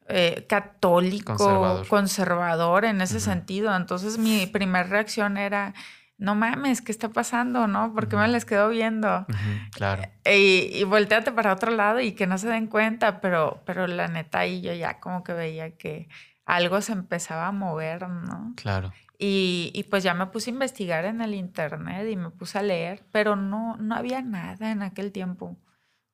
[0.08, 1.86] eh, católico, Conservador.
[1.88, 2.84] conservador.
[2.84, 3.74] en ese sentido.
[3.74, 5.72] Entonces, mi primera reacción era,
[6.16, 7.66] no mames, ¿qué está pasando?
[7.66, 7.92] ¿No?
[7.94, 9.26] ¿Por qué me les quedo viendo?
[9.72, 10.02] claro.
[10.24, 14.08] Y, y volteate para otro lado y que no se den cuenta, pero, pero la
[14.08, 16.08] neta ahí yo ya como que veía que
[16.46, 18.52] algo se empezaba a mover, ¿no?
[18.56, 18.92] Claro.
[19.18, 22.62] Y, y, pues ya me puse a investigar en el internet y me puse a
[22.62, 25.56] leer, pero no, no había nada en aquel tiempo.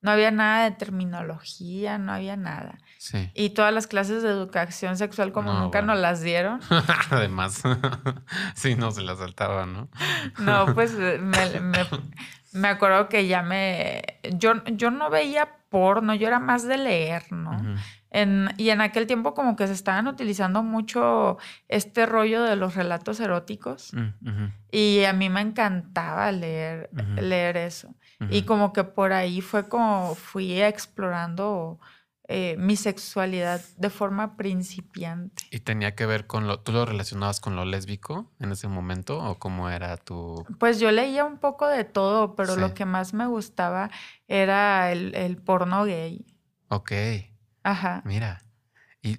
[0.01, 2.79] No había nada de terminología, no había nada.
[2.97, 3.31] Sí.
[3.35, 6.59] Y todas las clases de educación sexual como nunca nos las dieron.
[7.11, 7.61] Además,
[8.55, 9.89] sí, no se las saltaban, ¿no?
[10.39, 11.19] no, pues me,
[11.59, 11.85] me,
[12.51, 14.01] me, acuerdo que ya me...
[14.33, 17.55] Yo, yo no veía porno, yo era más de leer, ¿no?
[18.11, 21.37] en, y en aquel tiempo como que se estaban utilizando mucho
[21.69, 23.93] este rollo de los relatos eróticos.
[23.93, 27.95] Mm, y a mí me encantaba leer, leer eso.
[28.29, 31.79] Y como que por ahí fue como fui explorando
[32.27, 35.43] eh, mi sexualidad de forma principiante.
[35.51, 39.19] ¿Y tenía que ver con lo, tú lo relacionabas con lo lésbico en ese momento
[39.19, 40.45] o cómo era tu...
[40.59, 43.89] Pues yo leía un poco de todo, pero lo que más me gustaba
[44.27, 46.25] era el, el porno gay.
[46.69, 46.91] Ok.
[47.63, 48.01] Ajá.
[48.05, 48.41] Mira.
[49.01, 49.17] Y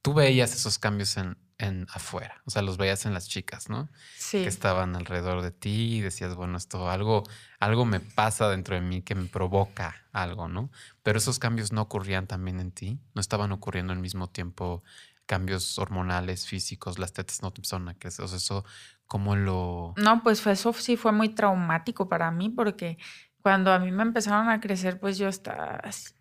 [0.00, 3.88] tú veías esos cambios en, en afuera, o sea, los veías en las chicas, ¿no?
[4.16, 4.42] Sí.
[4.42, 7.24] Que estaban alrededor de ti y decías, bueno, esto algo,
[7.60, 10.70] algo me pasa dentro de mí que me provoca algo, ¿no?
[11.02, 14.82] Pero esos cambios no ocurrían también en ti, no estaban ocurriendo al mismo tiempo
[15.24, 18.64] cambios hormonales, físicos, las tetas no te empezaron a crecer, o sea, eso,
[19.06, 19.94] ¿cómo lo...?
[19.96, 22.98] No, pues fue, eso sí fue muy traumático para mí porque
[23.40, 26.15] cuando a mí me empezaron a crecer, pues yo estaba así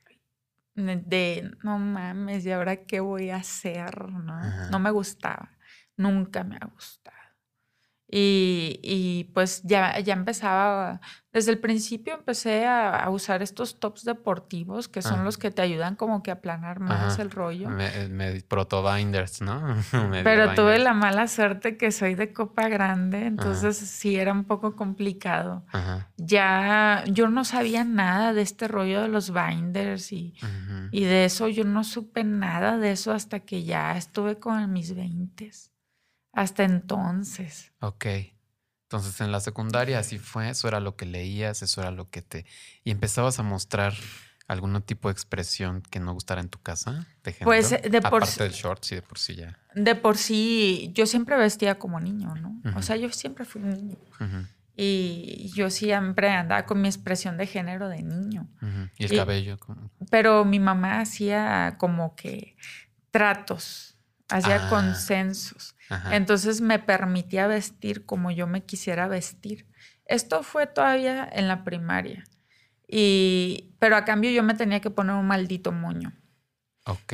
[0.75, 4.09] de no mames, ¿y ahora qué voy a hacer?
[4.11, 5.57] No, no me gustaba,
[5.97, 7.14] nunca me ha gustado.
[8.07, 11.01] Y, y, pues ya, ya empezaba,
[11.33, 15.95] desde el principio empecé a, usar estos tops deportivos que son los que te ayudan
[15.95, 17.67] como que a aplanar más el rollo.
[17.67, 19.75] Me, me, proto binders, ¿no?
[20.23, 24.75] Pero tuve la mala suerte que soy de copa grande, entonces sí era un poco
[24.75, 25.65] complicado.
[26.15, 30.35] Ya yo no sabía nada de este rollo de los binders y,
[30.91, 34.95] y de eso yo no supe nada de eso hasta que ya estuve con mis
[34.95, 35.74] veintes.
[36.35, 37.71] Hasta entonces.
[37.79, 38.05] Ok.
[38.83, 42.21] Entonces en la secundaria así fue, eso era lo que leías, eso era lo que
[42.21, 42.45] te...
[42.83, 43.93] Y empezabas a mostrar
[44.47, 47.45] algún tipo de expresión que no gustara en tu casa, de género?
[47.45, 49.57] Pues de por Aparte del short, sí, de por sí ya.
[49.73, 52.61] De por sí, yo siempre vestía como niño, ¿no?
[52.75, 53.97] O sea, yo siempre fui un niño.
[54.77, 58.47] Y yo siempre andaba con mi expresión de género de niño.
[58.99, 59.57] ¿Y el cabello?
[60.11, 62.55] Pero mi mamá hacía como que
[63.09, 63.97] tratos,
[64.29, 64.69] hacía Ah.
[64.69, 65.74] consensos.
[65.89, 66.15] Ajá.
[66.15, 69.67] Entonces me permitía vestir como yo me quisiera vestir.
[70.05, 72.23] Esto fue todavía en la primaria.
[72.87, 76.13] Y, pero a cambio yo me tenía que poner un maldito moño.
[76.85, 77.13] Ok.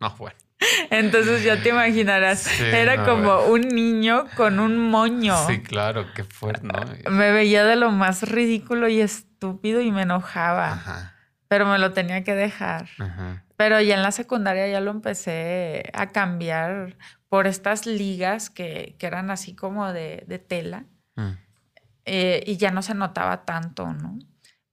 [0.00, 0.36] No, bueno.
[0.90, 3.52] Entonces ya te imaginarás, Sí, era no, como bueno.
[3.52, 5.34] un niño con un moño.
[5.46, 7.10] Sí, claro, qué fuerte, ¿no?
[7.10, 11.14] Me veía de lo más ridículo y estúpido y me enojaba, Ajá,
[11.46, 12.88] pero me lo tenía que dejar.
[12.98, 13.44] ajá.
[13.56, 16.96] Pero ya en la secundaria ya lo empecé a cambiar
[17.28, 20.84] por estas ligas que, que eran así como de, de tela
[21.16, 21.32] Mm.
[22.04, 24.18] eh, y ya no se notaba tanto, ¿no?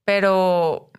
[0.04, 0.92] Pero,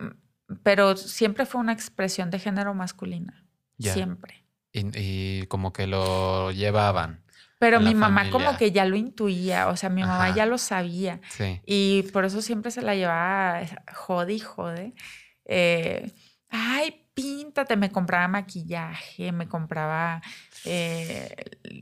[0.62, 3.44] pero siempre fue una expresión de género masculina.
[3.78, 4.44] Siempre.
[4.72, 7.22] Y, y como que lo llevaban.
[7.58, 8.30] Pero mi mamá familia.
[8.46, 10.34] como que ya lo intuía, o sea, mi mamá Ajá.
[10.36, 11.20] ya lo sabía.
[11.30, 11.60] Sí.
[11.64, 13.62] Y por eso siempre se la llevaba
[13.94, 14.94] jode y jode.
[15.46, 16.12] Eh,
[16.50, 17.76] Ay, píntate.
[17.76, 20.22] Me compraba maquillaje, me compraba
[20.64, 21.34] eh,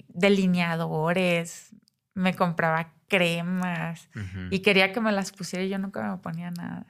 [0.09, 1.75] delineadores,
[2.15, 4.09] me compraba cremas
[4.51, 6.87] y quería que me las pusiera y yo nunca me ponía nada.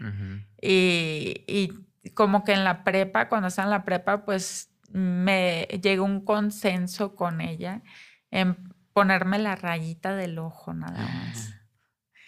[0.63, 1.73] Y, y
[2.15, 7.15] como que en la prepa, cuando estaba en la prepa, pues me llegó un consenso
[7.17, 7.83] con ella
[8.31, 8.57] en
[8.93, 11.56] ponerme la rayita del ojo nada más.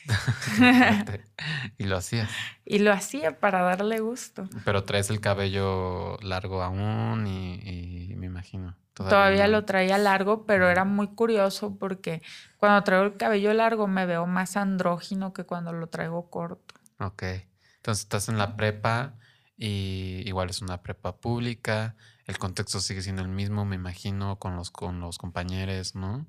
[1.78, 2.30] Y lo hacías.
[2.64, 4.48] Y lo hacía para darle gusto.
[4.64, 8.76] Pero traes el cabello largo aún y, y me imagino.
[9.04, 9.52] Todavía no.
[9.52, 12.22] lo traía largo, pero era muy curioso porque
[12.56, 16.74] cuando traigo el cabello largo me veo más andrógino que cuando lo traigo corto.
[16.98, 17.22] Ok.
[17.76, 19.14] Entonces estás en la prepa
[19.56, 21.94] y igual es una prepa pública.
[22.26, 26.26] El contexto sigue siendo el mismo, me imagino, con los, con los compañeros, ¿no?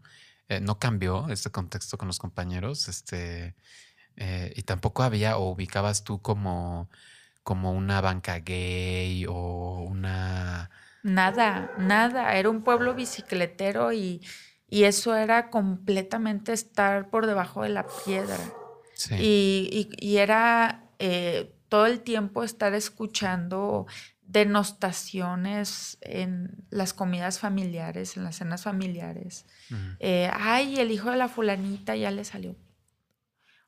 [0.50, 2.88] Eh, no cambió este contexto con los compañeros.
[2.88, 3.56] Este,
[4.18, 6.90] eh, y tampoco había o ubicabas tú como,
[7.44, 10.70] como una banca gay o una...
[11.04, 12.36] Nada, nada.
[12.36, 14.22] Era un pueblo bicicletero y,
[14.68, 18.38] y eso era completamente estar por debajo de la piedra.
[18.96, 19.16] Sí.
[19.16, 23.86] Y, y- y era eh, todo el tiempo estar escuchando
[24.30, 29.46] denostaciones en las comidas familiares, en las cenas familiares.
[30.00, 32.56] Eh, Ay, el hijo de la fulanita ya le salió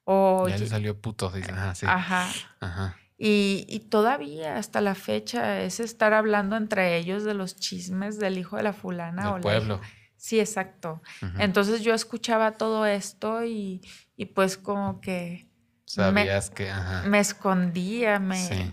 [0.03, 1.51] O Ya le salió puto, dice.
[1.51, 1.85] Ajá, sí.
[1.89, 2.29] Ajá.
[2.59, 2.97] Ajá.
[3.17, 8.37] Y, y todavía hasta la fecha es estar hablando entre ellos de los chismes del
[8.37, 9.81] hijo de la fulana o Del la pueblo.
[10.15, 11.01] Sí, exacto.
[11.39, 13.81] Entonces yo escuchaba todo esto y,
[14.15, 15.50] y pues como que
[15.95, 17.03] Sabías que, ajá.
[17.07, 18.71] me escondía, me, Sí.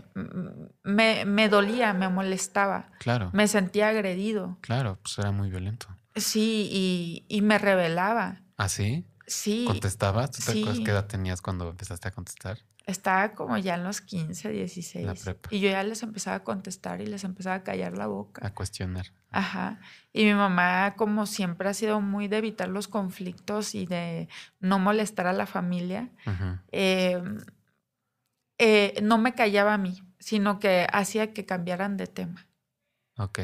[0.84, 4.58] me, me dolía, me molestaba, Claro, me sentía agredido.
[4.60, 5.86] claro, pues era muy violento.
[6.16, 8.42] Sí, y, y me rebelaba.
[8.56, 9.06] ¿Ah, sí?
[9.26, 10.30] Sí, ¿Contestabas?
[10.30, 12.58] ¿Tú te acuerdas qué edad tenías cuando empezaste a contestar?
[12.88, 15.04] Estaba como ya en los 15, 16.
[15.06, 15.48] La prepa.
[15.52, 18.44] Y yo ya les empezaba a contestar y les empezaba a callar la boca.
[18.46, 19.06] A cuestionar.
[19.30, 19.78] Ajá.
[20.12, 24.28] Y mi mamá, como siempre, ha sido muy de evitar los conflictos y de
[24.60, 26.08] no molestar a la familia.
[26.26, 26.58] Ujú.
[26.72, 27.22] eh,
[28.58, 32.46] eh, no me callaba a mí, sino que hacía que cambiaran de tema.
[33.16, 33.40] Ok.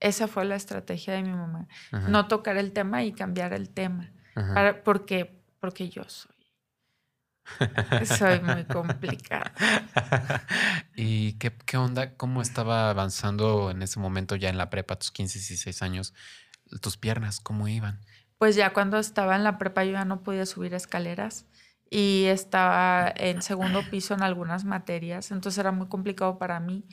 [0.00, 1.68] Esa fue la estrategia de mi mamá.
[2.08, 4.10] No tocar el tema y cambiar el tema.
[4.34, 6.32] Para- porque, porque yo soy.
[8.04, 9.52] Soy muy complicada.
[10.96, 12.14] ¿Y qué, qué onda?
[12.16, 16.14] ¿Cómo estaba avanzando en ese momento ya en la prepa, tus 15, 16 años?
[16.80, 18.00] ¿Tus piernas cómo iban?
[18.38, 21.46] Pues ya cuando estaba en la prepa yo ya no podía subir escaleras
[21.88, 26.84] y estaba en segundo piso en algunas materias, entonces era muy complicado para mí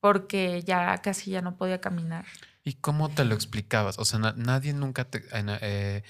[0.00, 2.24] porque ya casi ya no podía caminar.
[2.64, 3.98] ¿Y cómo te lo explicabas?
[3.98, 5.22] O sea, na- nadie nunca te...
[5.32, 6.02] eh,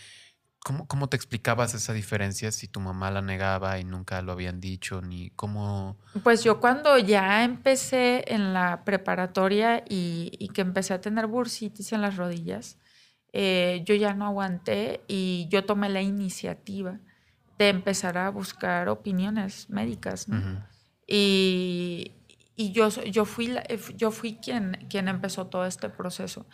[0.61, 4.61] ¿cómo, ¿Cómo te explicabas esa diferencia si tu mamá la negaba y nunca lo habían
[4.61, 5.01] dicho?
[5.01, 5.97] Ni cómo...
[6.23, 11.93] Pues yo cuando ya empecé en la preparatoria y, y que empecé a tener bursitis
[11.93, 12.79] en las rodillas,
[13.33, 16.99] eh, yo ya no aguanté y yo tomé la iniciativa
[17.59, 20.39] de empezar a buscar opiniones médicas, ¿no?
[20.39, 20.59] Ujú.
[21.07, 22.13] Y,
[22.57, 23.55] y yo, yo fui,
[23.97, 26.47] yo fui quien, quien empezó todo este proceso.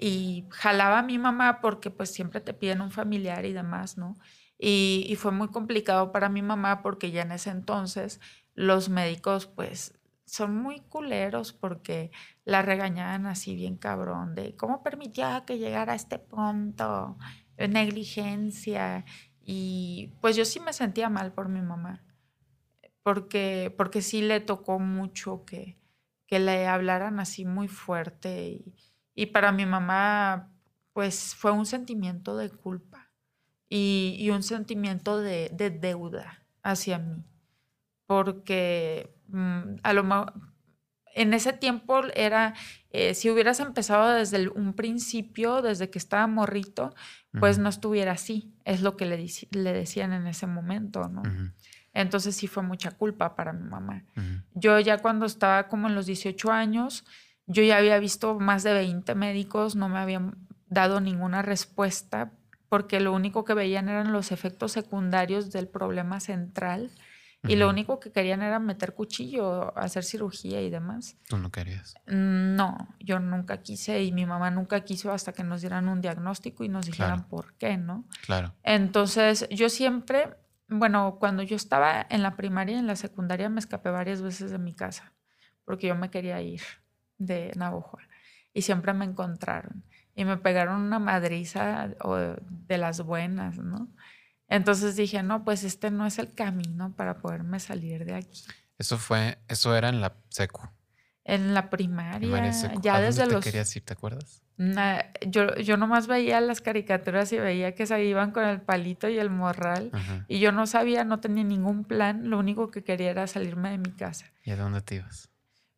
[0.00, 4.16] Y jalaba a mi mamá porque pues siempre te piden un familiar y demás, ¿no?
[4.58, 8.20] Y, fue muy complicado para mi mamá porque ya en ese entonces
[8.54, 12.10] los médicos pues son muy culeros porque
[12.44, 17.18] la regañaban así bien cabrón de cómo permitía que llegara a este punto,
[17.58, 19.04] negligencia.
[19.42, 22.02] Y pues yo sí me sentía mal por mi mamá
[23.02, 25.78] porque, porque sí le tocó mucho que,
[26.26, 28.74] que le hablaran así muy fuerte y,
[29.22, 30.48] y para mi mamá
[30.92, 33.10] pues fue un sentimiento de culpa
[33.68, 37.24] y, y un sentimiento de, de deuda hacia mí
[38.06, 40.32] porque mm, a lo mejor
[41.14, 42.54] en ese tiempo era,
[42.90, 46.94] eh, si hubieras empezado desde el- un principio, desde que estaba morrito,
[47.40, 51.22] pues no estuviera así, es lo que le, le decían en ese momento, ¿no?
[51.92, 54.04] Entonces sí fue mucha culpa para mi mamá.
[54.54, 57.04] Yo ya cuando estaba como en los 18 años,
[57.52, 60.36] yo ya había visto más de 20 médicos, no me habían
[60.68, 62.32] dado ninguna respuesta
[62.68, 66.90] porque lo único que veían eran los efectos secundarios del problema central
[67.42, 71.16] y lo único que querían era meter cuchillo, hacer cirugía y demás.
[71.26, 71.94] Tú no querías.
[72.06, 76.64] No, yo nunca quise y mi mamá nunca quiso hasta que nos dieran un diagnóstico
[76.64, 77.28] y nos dijeran Claro.
[77.30, 78.04] por qué, ¿no?
[78.26, 78.54] Claro.
[78.62, 80.36] Entonces, yo siempre,
[80.68, 84.50] bueno, cuando yo estaba en la primaria y en la secundaria me escapé varias veces
[84.50, 85.14] de mi casa
[85.64, 86.60] porque yo me quería ir
[87.20, 87.98] de Navajo
[88.52, 89.84] y siempre me encontraron
[90.16, 93.88] y me pegaron una madriza o de las buenas, ¿no?
[94.48, 98.42] Entonces dije, no, pues este no es el camino para poderme salir de aquí.
[98.78, 100.68] Eso fue, eso era en la secu.
[101.24, 102.80] En la primaria, primaria, secu.
[102.80, 103.44] ya ¿A desde dónde los...
[103.44, 104.42] te querías ir, te acuerdas?
[105.26, 109.18] Yo, yo nomás veía las caricaturas y veía que se iban con el palito y
[109.18, 109.90] el morral.
[109.92, 110.24] Ajá.
[110.28, 113.78] Y yo no sabía, no tenía ningún plan, lo único que quería era salirme de
[113.78, 114.26] mi casa.
[114.44, 115.29] ¿Y a dónde te ibas?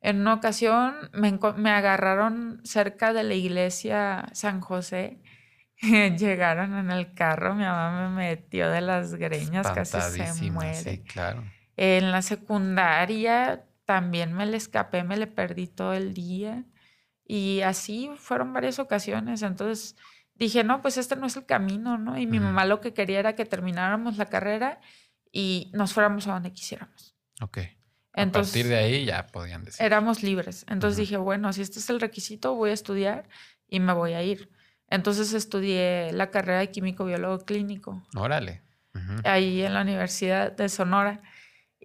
[0.03, 5.21] En una ocasión me, agarraron cerca de la iglesia San José.
[5.81, 10.75] Llegaron en el carro, mi mamá me metió de las greñas, casi se muere.
[10.75, 11.45] Sí, claro.
[11.77, 16.65] En la secundaria también me le escapé, me le perdí todo el día.
[17.25, 19.43] Y así fueron varias ocasiones.
[19.43, 19.97] Entonces
[20.35, 22.19] dije, no, pues este no es el camino, ¿no?
[22.19, 24.81] Y mi mamá lo que quería era que termináramos la carrera
[25.31, 27.17] y nos fuéramos a donde quisiéramos.
[27.41, 27.59] Ok.
[28.15, 29.85] Entonces, a partir de ahí ya podían decir.
[29.85, 30.67] éramos libres.
[30.69, 33.29] Entonces dije, bueno, si este es el requisito, voy a estudiar
[33.69, 34.51] y me voy a ir.
[34.89, 38.63] Entonces estudié la carrera de químico biólogo clínico Órale.
[39.25, 41.23] Ahí en la Universidad de Sonora.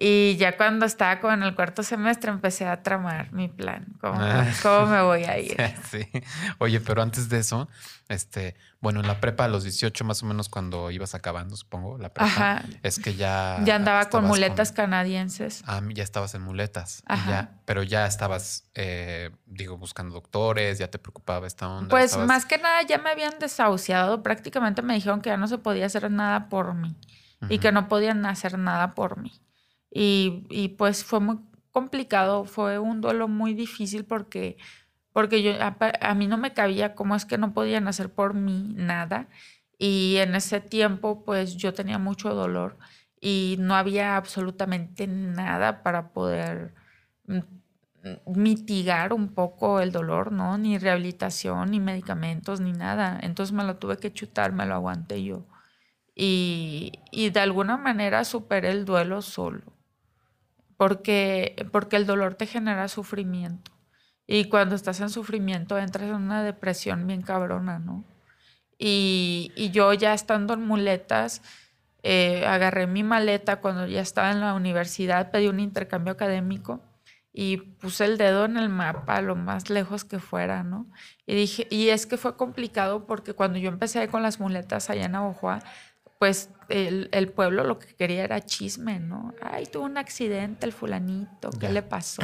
[0.00, 4.14] Y ya cuando estaba como en el cuarto semestre empecé a tramar mi plan, cómo,
[4.20, 4.46] Ah.
[4.62, 5.56] cómo me voy a ir.
[5.90, 6.08] Sí.
[6.58, 7.68] Oye, pero antes de eso,
[8.08, 11.98] este, bueno, en la prepa a los 18 más o menos cuando ibas acabando, supongo,
[11.98, 12.62] la prepa, Ajá.
[12.84, 15.64] es que ya Ya andaba con muletas canadienses.
[15.66, 17.02] Ah, ya estabas en muletas.
[17.06, 17.30] Ajá.
[17.30, 21.88] ya, pero ya estabas, eh, digo, buscando doctores, ya te preocupaba esta onda.
[21.90, 25.48] Pues estabas- más que nada ya me habían desahuciado, prácticamente me dijeron que ya no
[25.48, 26.96] se podía hacer nada por mí.
[27.48, 29.32] y que no podían hacer nada por mí.
[29.90, 31.38] Y, y, pues fue muy
[31.72, 34.58] complicado, fue un duelo muy difícil porque,
[35.12, 38.34] porque yo, a, a, mí no me cabía cómo es que no podían hacer por
[38.34, 39.28] mí nada.
[39.78, 42.78] Y en ese tiempo pues yo tenía mucho dolor
[43.20, 46.74] y no había absolutamente nada para poder
[47.26, 47.40] mm,
[48.26, 50.58] mitigar un poco el dolor, ¿no?
[50.58, 53.18] Ni rehabilitación, ni medicamentos, ni nada.
[53.22, 55.46] Entonces me lo tuve que chutar, me lo aguanté yo.
[56.14, 59.62] Y, y de alguna manera superé el duelo solo,
[60.78, 63.72] porque, porque el dolor te genera sufrimiento.
[64.26, 68.04] Y cuando estás en sufrimiento entras en una depresión bien cabrona, ¿no?
[68.78, 71.42] Y, y yo ya estando en muletas,
[72.02, 76.80] eh, agarré mi maleta cuando ya estaba en la universidad, pedí un intercambio académico
[77.32, 80.86] y puse el dedo en el mapa lo más lejos que fuera, ¿no?
[81.26, 85.06] Y dije, y es que fue complicado porque cuando yo empecé con las muletas allá
[85.06, 85.60] en Abujoa,
[86.18, 89.34] pues el, el, pueblo lo que quería era chisme, ¿no?
[89.42, 92.22] Ay, tuvo un accidente el fulanito, ¿qué le pasó?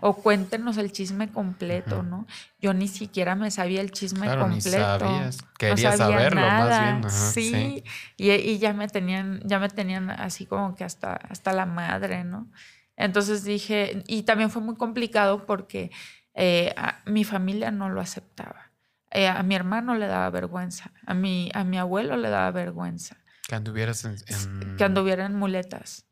[0.00, 2.26] O cuéntenos el chisme completo, ¿no?
[2.60, 5.10] Yo ni siquiera me sabía el chisme claro, completo.
[5.10, 5.30] Ni.
[5.58, 6.68] Quería saberlo nada.
[6.68, 7.06] más bien.
[7.06, 7.50] Ajá, sí.
[7.50, 7.84] sí.
[8.16, 12.24] Y, y, ya me tenían, ya me tenían así como que hasta, hasta la madre,
[12.24, 12.50] ¿no?
[12.96, 15.90] Entonces dije, y también fue muy complicado porque
[16.34, 18.72] eh, a, mi familia no lo aceptaba.
[19.10, 23.16] Eh, a mi hermano le daba vergüenza, a mi, a mi abuelo le daba vergüenza.
[23.50, 24.76] Que anduvieras en, en...
[24.76, 26.06] Que anduviera en muletas.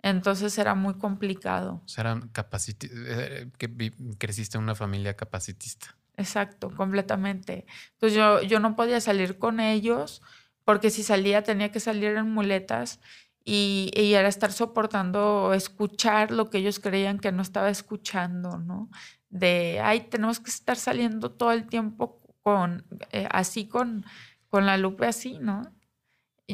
[0.00, 1.82] Entonces era muy complicado.
[1.84, 5.98] O sea, eran capaciti eh, que creciste en una familia capacitista.
[6.16, 7.66] Exacto, completamente.
[7.92, 10.22] Entonces yo, yo no podía salir con ellos
[10.64, 13.00] porque si salía tenía que salir en muletas
[13.44, 18.88] y, y, era estar soportando escuchar lo que ellos creían que no estaba escuchando, ¿no?
[19.28, 24.06] De, ay, tenemos que estar saliendo todo el tiempo con, eh, así con,
[24.48, 25.70] con la lupe así, ¿no?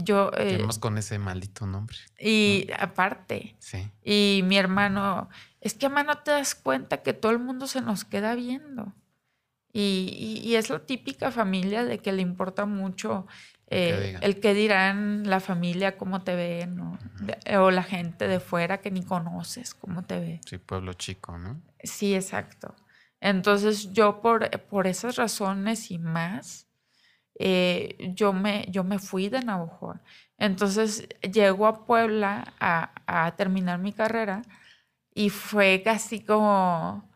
[0.02, 1.96] Yo, eh, con ese maldito nombre.
[2.18, 2.76] Y ¿no?
[2.78, 3.56] aparte.
[3.58, 3.90] Sí.
[4.04, 5.28] Y mi hermano,
[5.60, 8.92] es que mamá no te das cuenta que todo el mundo se nos queda viendo.
[9.72, 13.26] Y, y, y es la típica familia de que le importa mucho
[13.68, 16.98] eh, que el que dirán la familia, cómo te ve, ¿no?
[17.20, 17.58] Uh -huh.
[17.58, 20.40] o la gente de fuera que ni conoces, cómo te ve.
[20.46, 21.60] Sí, pueblo chico, ¿no?
[21.82, 22.76] Sí, exacto.
[23.20, 26.65] Entonces yo por, por esas razones y más,
[27.38, 29.98] eh, yo, me, yo me fui de Navajo.
[30.38, 34.42] Entonces llego a Puebla a, a, terminar mi carrera
[35.14, 37.10] y fue casi como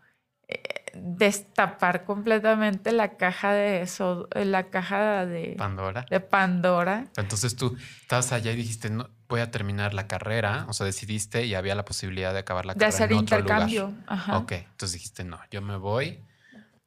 [0.49, 6.07] eh, destapar completamente la caja de eso, la caja de Pandora.
[6.11, 7.07] De Pandora.
[7.17, 11.47] Entonces tú estabas allá y dijiste, no, voy a terminar la carrera, o sea, decidiste
[11.47, 13.87] y había la posibilidad de acabar la de carrera hacer en otro intercambio.
[13.89, 14.05] lugar.
[14.07, 14.39] Ajá.
[14.39, 16.25] Ok, entonces dijiste, no, yo me voy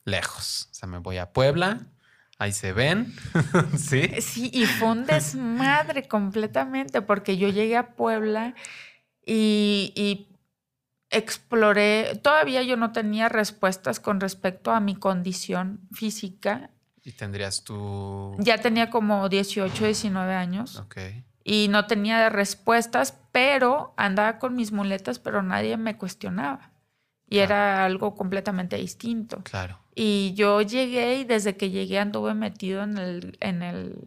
[0.06, 1.88] lejos, o sea, me voy a Puebla,
[2.44, 3.14] ahí se ven,
[3.78, 4.10] ¿sí?
[4.22, 8.54] Sí, y fue un desmadre completamente, porque yo llegué a Puebla
[9.26, 10.38] y, y
[11.10, 16.72] exploré, todavía yo no tenía respuestas con respecto a mi condición física.
[17.04, 18.36] ¿Y tendrías tú...?
[18.39, 20.78] Ya tenía como 18, 19 años.
[20.78, 20.98] Ok.
[21.46, 26.73] Y no tenía respuestas, pero andaba con mis muletas, pero nadie me cuestionaba.
[27.34, 27.46] Y Claro.
[27.54, 29.42] era algo completamente distinto.
[29.44, 29.80] Claro.
[29.96, 33.98] Y yo llegué y desde que llegué anduve metido en el, en el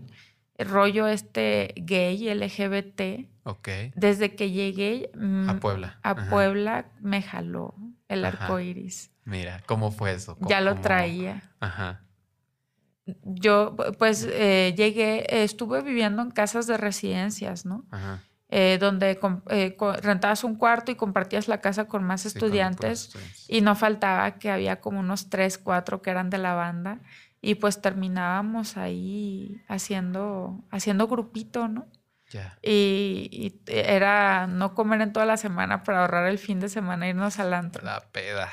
[0.59, 3.29] rollo este gay, LGBT.
[3.45, 3.68] Ok.
[3.97, 5.99] Desde que llegué mm, A Puebla.
[6.03, 6.31] a Ajá.
[6.31, 7.74] Puebla me jaló
[8.09, 8.45] el Ajá.
[8.45, 9.11] arco iris.
[9.24, 10.37] Mira, ¿cómo fue eso?
[10.49, 11.51] Ya lo ¿Cómo- traía.
[11.59, 12.03] Ajá.
[13.24, 17.85] Yo, pues, eh, llegué, eh, estuve viviendo en casas de residencias, ¿no?
[17.91, 18.22] Ajá.
[18.49, 19.18] Eh, donde
[19.51, 23.11] eh, rentabas un cuarto y compartías la casa con más Sí, estudiantes.
[23.49, 27.01] Y no faltaba que había como unos tres, cuatro que eran de la banda.
[27.40, 31.86] Y pues terminábamos ahí haciendo, haciendo grupito, ¿no?
[32.30, 32.59] Ya.
[32.62, 37.07] Y, y era no comer en toda la semana para ahorrar el fin de semana
[37.07, 37.84] e irnos al antro.
[37.84, 38.51] La peda.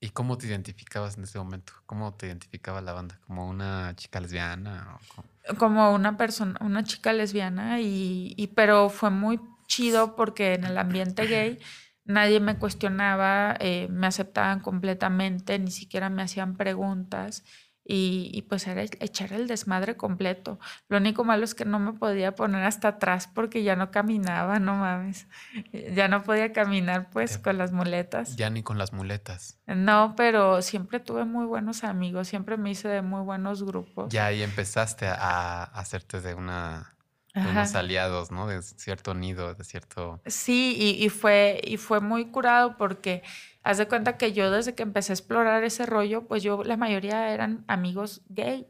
[0.00, 1.72] ¿Y cómo te identificabas en ese momento?
[1.86, 3.20] ¿Cómo te identificaba la banda?
[3.26, 4.96] ¿Como una chica lesbiana?
[4.96, 5.28] o cómo?
[5.58, 10.76] Como una persona, una chica lesbiana, y, y pero fue muy chido porque en el
[10.78, 11.58] ambiente gay
[12.04, 17.44] nadie me cuestionaba, eh, me aceptaban completamente, ni siquiera me hacían preguntas.
[17.92, 20.60] Y, y, pues era echar el desmadre completo.
[20.88, 24.60] Lo único malo es que no me podía poner hasta atrás porque ya no caminaba,
[24.60, 25.26] no mames.
[25.72, 28.36] Ya no podía caminar pues con las muletas.
[28.36, 29.58] Ya ni con las muletas.
[29.66, 34.12] No, pero siempre tuve muy buenos amigos, siempre me hice de muy buenos grupos.
[34.12, 36.94] Ya ahí empezaste a, a hacerte de una
[37.34, 37.50] de Ajá.
[37.50, 38.46] unos aliados, ¿no?
[38.46, 40.20] De cierto nido, de cierto.
[40.26, 43.22] Sí, y, y fue, y fue muy curado porque
[43.62, 46.76] haz de cuenta que yo desde que empecé a explorar ese rollo, pues yo la
[46.76, 48.66] mayoría eran amigos gay.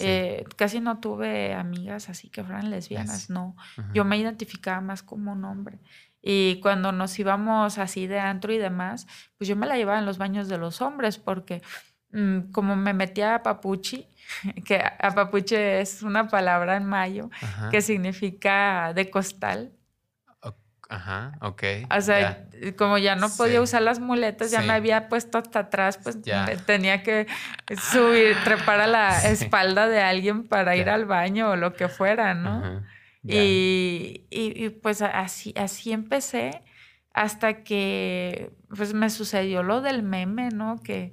[0.00, 3.56] Eh, casi no tuve amigas así que fueran lesbianas, no.
[3.94, 5.80] Yo me identificaba más como un hombre.
[6.22, 9.06] Y cuando nos íbamos así de antro y demás,
[9.38, 11.62] pues yo me la llevaba en los baños de los hombres porque
[12.52, 14.06] como me metía a papuchi,
[14.64, 17.30] que a papuchi es una palabra en mayo
[17.70, 19.72] que significa de costal.
[20.90, 21.62] Ajá, ok.
[21.94, 25.98] O sea, como ya no podía usar las muletas, ya me había puesto hasta atrás,
[26.02, 26.18] pues
[26.64, 27.26] tenía que
[27.92, 32.32] subir, trepar a la espalda de alguien para ir al baño o lo que fuera,
[32.32, 32.82] ¿no?
[33.22, 36.62] Y, y, pues así, así empecé
[37.12, 40.80] hasta que pues me sucedió lo del meme, ¿no?
[40.82, 41.12] Que,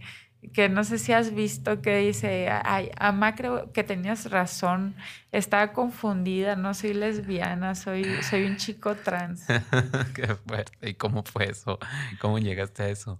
[0.53, 4.95] que no sé si has visto que dice, ay, Ama, creo que tenías razón,
[5.31, 9.45] estaba confundida, no soy lesbiana, soy, soy un chico trans.
[10.15, 10.89] Qué fuerte.
[10.89, 11.79] ¿Y cómo fue eso?
[12.19, 13.19] ¿Cómo llegaste a eso?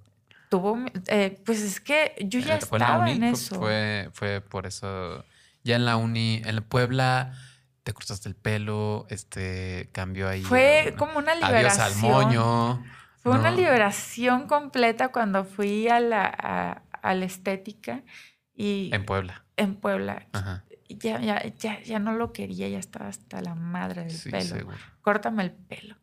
[0.50, 3.56] Tuvo, eh, pues es que yo ya estaba en, eso.
[3.56, 5.26] Fue, fue por eso,
[5.64, 7.34] ya en la uni, en Puebla
[7.86, 10.42] te cortaste el pelo, este cambió ahí.
[10.42, 11.86] Fue como una liberación.
[11.86, 12.84] Adiós al moño.
[13.22, 16.82] Fue una liberación completa cuando fui a la, a,
[17.14, 18.04] la estética
[18.54, 18.90] y...
[18.94, 19.46] En Puebla.
[19.58, 20.28] En Puebla.
[20.88, 24.42] Ya, ya, ya, ya, no lo quería, ya estaba hasta la madre del pelo.
[24.42, 24.78] Seguro.
[25.02, 25.98] Córtame el pelo.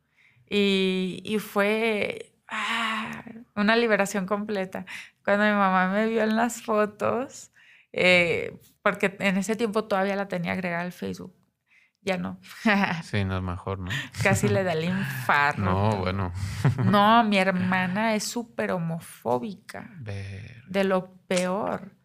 [0.48, 3.24] Y, y fue ah,
[3.54, 4.86] una liberación completa.
[5.24, 7.52] Cuando mi mamá me vio en las fotos,
[7.92, 11.41] eh, porque en ese tiempo todavía la tenía agregada al Facebook
[12.02, 12.38] ya no.
[13.04, 13.90] sí, no es mejor, ¿no?
[14.22, 15.62] Casi le da el infarto.
[15.62, 16.32] No, bueno.
[16.84, 19.90] no, mi hermana es súper homofóbica.
[19.98, 21.96] De lo peor.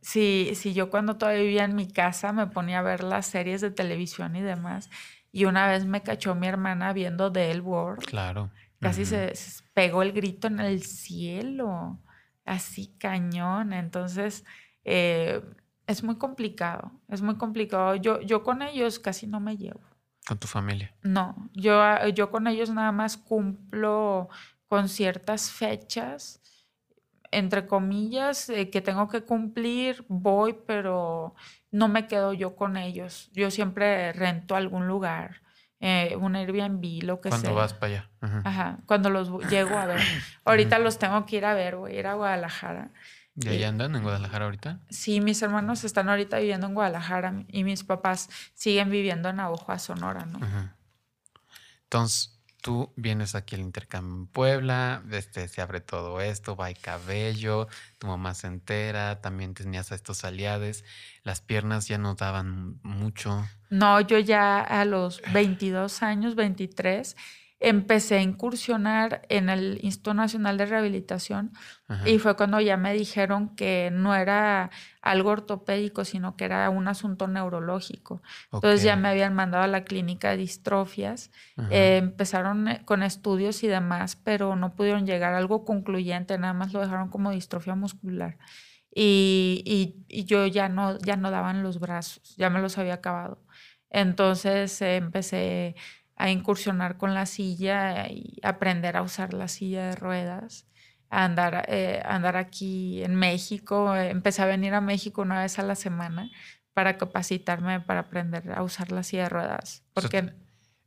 [0.00, 3.60] Si, si yo cuando todavía vivía en mi casa me ponía a ver las series
[3.60, 4.90] de televisión y demás,
[5.32, 8.04] y una vez me cachó mi hermana viendo The L World.
[8.04, 8.50] Claro.
[8.80, 9.32] Casi se,
[9.74, 11.98] pegó el grito en el cielo,
[12.44, 13.72] así cañón.
[13.72, 14.44] Entonces,
[14.84, 15.42] eh,
[15.88, 17.96] es muy complicado, es muy complicado.
[17.96, 19.80] Yo, yo con ellos casi no me llevo.
[20.26, 20.94] ¿Con tu familia?
[21.02, 24.28] No, yo, yo con ellos nada más cumplo
[24.68, 26.42] con ciertas fechas,
[27.30, 31.34] entre comillas, eh, que tengo que cumplir, voy, pero
[31.70, 33.30] no me quedo yo con ellos.
[33.32, 35.40] Yo siempre rento algún lugar,
[35.80, 37.40] eh, un Airbnb, lo que sea.
[37.40, 38.10] Cuando vas para allá.
[38.44, 40.00] Ajá, cuando los llego a ver.
[40.44, 42.90] Ahorita los tengo que ir a ver, voy a ir a Guadalajara.
[43.40, 44.80] ¿Y ahí andan en Guadalajara ahorita?
[44.90, 49.78] Sí, mis hermanos están ahorita viviendo en Guadalajara y mis papás siguen viviendo en Aguja,
[49.78, 50.40] Sonora, ¿no?
[51.84, 56.74] Entonces, tú vienes aquí al intercambio en Puebla, este, se abre todo esto, va y
[56.74, 57.68] cabello,
[57.98, 60.84] tu mamá se entera, también tenías a estos aliados,
[61.22, 63.46] las piernas ya no daban mucho.
[63.70, 67.16] No, yo ya a los 22 años, 23,
[67.60, 71.52] empecé a incursionar en el Instituto Nacional de Rehabilitación
[72.04, 76.86] y fue cuando ya me dijeron que no era algo ortopédico, sino que era un
[76.86, 78.22] asunto neurológico.
[78.52, 81.30] Entonces ya me habían mandado a la clínica de distrofias,
[81.70, 86.52] eh, empezaron eh, con estudios y demás, pero no pudieron llegar a algo concluyente, nada
[86.52, 88.36] más lo dejaron como distrofia muscular.
[88.94, 93.42] Y, yo ya no, ya no daban los brazos, ya me los había acabado.
[93.90, 95.74] Entonces eh, empecé
[96.18, 100.66] a incursionar con la silla y aprender a usar la silla de ruedas,
[101.10, 103.94] a andar, eh, andar aquí en México.
[103.96, 106.28] Empecé a venir a México una vez a la semana
[106.74, 109.84] para capacitarme para aprender a usar la silla de ruedas.
[109.94, 110.34] Porque...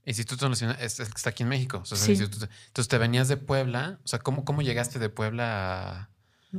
[0.03, 1.83] Instituto Nacional está aquí en México.
[1.83, 3.99] Entonces te venías de Puebla.
[4.03, 6.09] O sea, ¿cómo, cómo llegaste de Puebla a,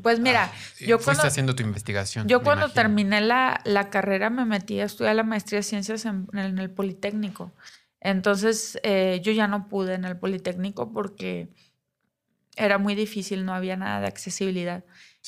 [0.01, 0.51] pues mira,
[0.81, 2.27] yo fuiste haciendo tu investigación.
[2.27, 6.29] Yo cuando terminé la, la, carrera me metí a estudiar la maestría de ciencias en,
[6.33, 7.53] en el Politécnico.
[8.03, 11.49] Entonces eh, yo ya no pude en el Politécnico porque
[12.57, 14.85] era muy difícil, no había nada de accesibilidad.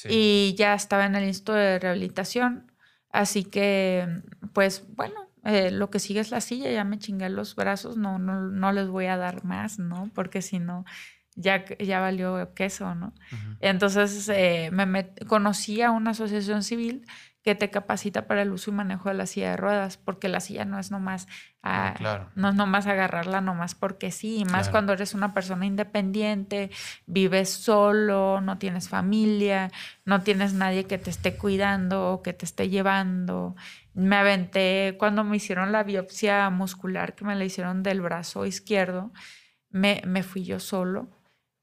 [0.09, 2.73] Y ya estaba en el Instituto de Rehabilitación,
[3.11, 4.09] así que
[4.53, 8.19] pues bueno, eh, lo que sigue es la silla, ya me chingué los brazos, no,
[8.19, 10.11] no, no les voy a dar más, ¿no?
[10.13, 10.85] Porque si no,
[11.37, 13.15] ya, ya valió queso, ¿no?
[13.61, 17.07] Entonces eh, me conocí a una asociación civil
[17.45, 20.41] que te capacita para el uso y manejo de la silla de ruedas, porque la
[20.41, 21.29] silla no es nomás,
[21.63, 21.95] ah,
[22.35, 26.71] no es nomás agarrarla nomás porque sí, más cuando eres una persona independiente,
[27.05, 29.71] vives solo, no tienes familia,
[30.07, 33.57] no tienes nadie que te esté cuidando o que te esté llevando.
[33.93, 39.13] Me aventé cuando me hicieron la biopsia muscular que me la hicieron del brazo izquierdo,
[39.69, 41.14] me, me fui yo solo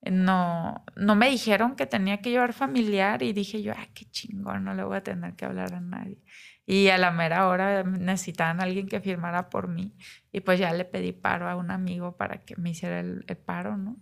[0.04, 4.64] no, no me dijeron que tenía que llevar familiar y dije yo, ah, qué chingón,
[4.64, 6.24] no le voy a tener que hablar a nadie.
[6.66, 9.94] Y a la mera hora necesitaban a alguien que firmara por mí
[10.32, 13.78] y pues ya le pedí paro a un amigo para que me hiciera el, paro,
[13.78, 13.98] ¿no?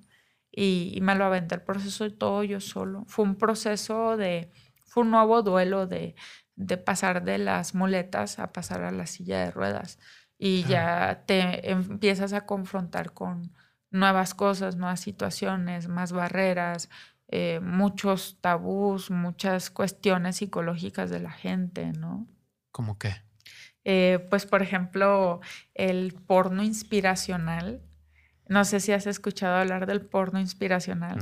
[0.52, 3.06] Y, y, me lo aventé el proceso de todo yo solo.
[3.08, 4.52] Fue un proceso de,
[4.88, 6.16] fue un nuevo duelo de,
[6.56, 9.98] de pasar de las muletas a pasar a la silla de ruedas.
[10.38, 13.54] Y ya te empiezas a confrontar con
[13.92, 16.90] nuevas cosas, nuevas situaciones, más barreras,
[17.28, 22.28] eh, muchos tabús, muchas cuestiones psicológicas de la gente, ¿no?
[22.72, 23.16] ¿Cómo qué?
[23.86, 25.40] Eh, pues, por ejemplo,
[25.74, 27.82] el porno inspiracional.
[28.48, 31.20] No sé si has escuchado hablar del porno inspiracional.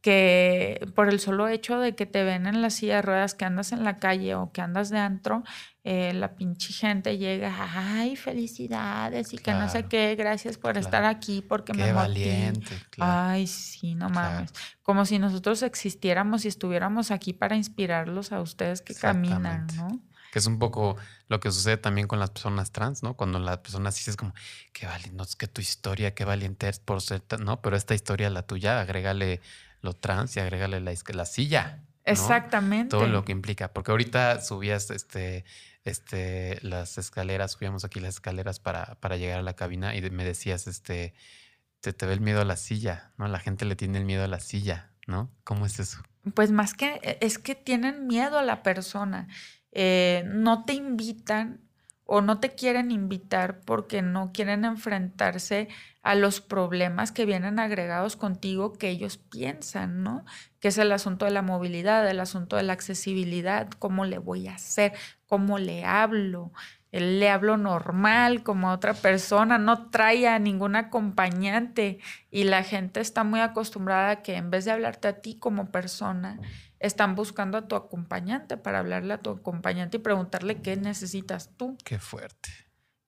[0.00, 3.44] Que por el solo hecho de que te ven en la silla de ruedas, que
[3.44, 5.42] andas en la calle o que andas de antro,
[5.82, 11.04] eh, la pinche gente llega, ay, felicidades y que no sé qué, gracias por estar
[11.04, 12.78] aquí porque qué me valiente.
[12.98, 14.52] Ay, sí, no mames.
[14.82, 20.00] Como si nosotros existiéramos y estuviéramos aquí para inspirarlos a ustedes que caminan, ¿no?
[20.32, 20.96] Que es un poco
[21.28, 23.14] lo que sucede también con las personas trans, ¿no?
[23.14, 24.34] Cuando las personas dices como,
[24.72, 27.94] qué valiente, no, es que tu historia, qué valiente es por ser, no, pero esta
[27.94, 29.40] historia, la tuya, agrégale
[29.80, 31.84] lo trans y agrégale la, la silla.
[32.04, 32.90] Exactamente.
[32.90, 33.72] Todo lo que implica.
[33.72, 35.44] Porque ahorita subías este,
[35.84, 40.24] este, las escaleras, subíamos aquí las escaleras para, para llegar a la cabina y me
[40.24, 41.14] decías, este,
[41.80, 43.28] te, te ve el miedo a la silla, ¿no?
[43.28, 45.30] La gente le tiene el miedo a la silla, ¿no?
[45.44, 46.02] ¿Cómo es eso?
[46.34, 49.28] Pues más que, e, es que tienen miedo a la persona.
[49.72, 51.60] Eh, no te invitan
[52.12, 55.68] o no te quieren invitar porque no quieren enfrentarse
[56.02, 60.24] a los problemas que vienen agregados contigo que ellos piensan, ¿no?
[60.58, 64.48] Que es el asunto de la movilidad, el asunto de la accesibilidad, cómo le voy
[64.48, 64.92] a hacer,
[65.28, 66.50] cómo le hablo,
[66.90, 72.98] le hablo normal como a otra persona, no trae a ningún acompañante y la gente
[72.98, 76.40] está muy acostumbrada a que en vez de hablarte a ti como persona,
[76.80, 81.76] están buscando a tu acompañante para hablarle a tu acompañante y preguntarle qué necesitas tú.
[81.84, 82.50] Qué fuerte.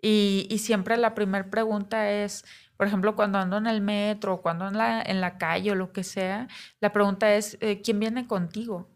[0.00, 2.44] Y, y siempre la primera pregunta es,
[2.76, 5.92] por ejemplo, cuando ando en el metro, cuando en la, en la calle o lo
[5.92, 6.48] que sea,
[6.80, 8.90] la pregunta es, eh, ¿quién viene contigo?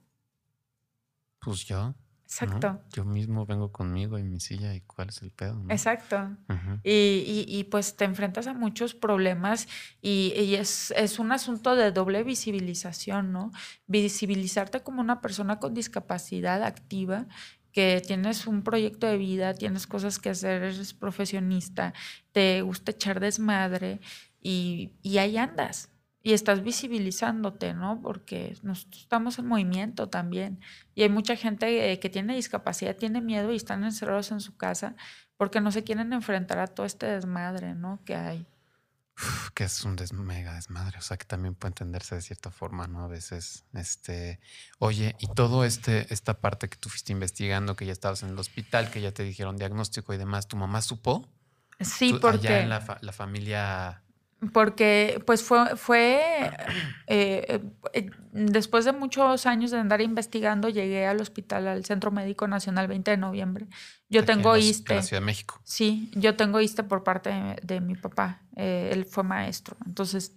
[1.41, 1.95] Pues yo.
[2.27, 2.81] Exacto.
[2.93, 5.64] Yo mismo vengo conmigo en mi silla y cuál es el pedo.
[5.68, 6.37] Exacto.
[6.83, 9.68] y, y, pues te enfrentas a muchos problemas
[10.03, 13.53] y, y es, es, un asunto de doble visibilización, ¿no?
[13.87, 17.27] Visibilizarte como una persona con discapacidad activa
[17.70, 21.95] que tienes un proyecto de vida, tienes cosas que hacer, eres profesionista,
[22.33, 24.01] te gusta echar desmadre
[24.43, 25.91] y, y ahí andas
[26.27, 28.03] y estás visibilizándote, ¿no?
[28.03, 30.59] Porque nosotros estamos en movimiento también.
[30.97, 34.57] Y hay mucha gente eh, que tiene discapacidad, tiene miedo y están encerrados en su
[34.57, 34.97] casa
[35.37, 38.01] porque no se quieren enfrentar a todo este desmadre, ¿no?
[38.05, 38.45] Que hay.
[39.55, 43.05] que es un mega desmadre, o sea, que también puede entenderse de cierta forma, ¿no?
[43.05, 44.41] A veces, este,
[44.81, 48.39] oye, y todo este, esta parte que tú fuiste investigando, que ya estabas en el
[48.41, 51.29] hospital, que ya te dijeron diagnóstico y demás, ¿tu mamá supo?
[51.79, 52.49] Sí, porque...
[52.49, 54.03] Allá en la, la familia
[54.53, 56.51] porque pues fue, fue
[57.07, 57.61] eh,
[57.93, 62.87] eh, después de muchos años de andar investigando, llegué al hospital, al Centro Médico Nacional
[62.87, 63.66] 20 de noviembre.
[64.09, 64.93] Yo tengo ISTE.
[64.93, 65.61] En la Ciudad de México.
[65.64, 68.43] Sí, yo tengo ISTE por parte de, mi papá.
[68.57, 69.76] Eh, él fue maestro.
[69.87, 70.34] Entonces,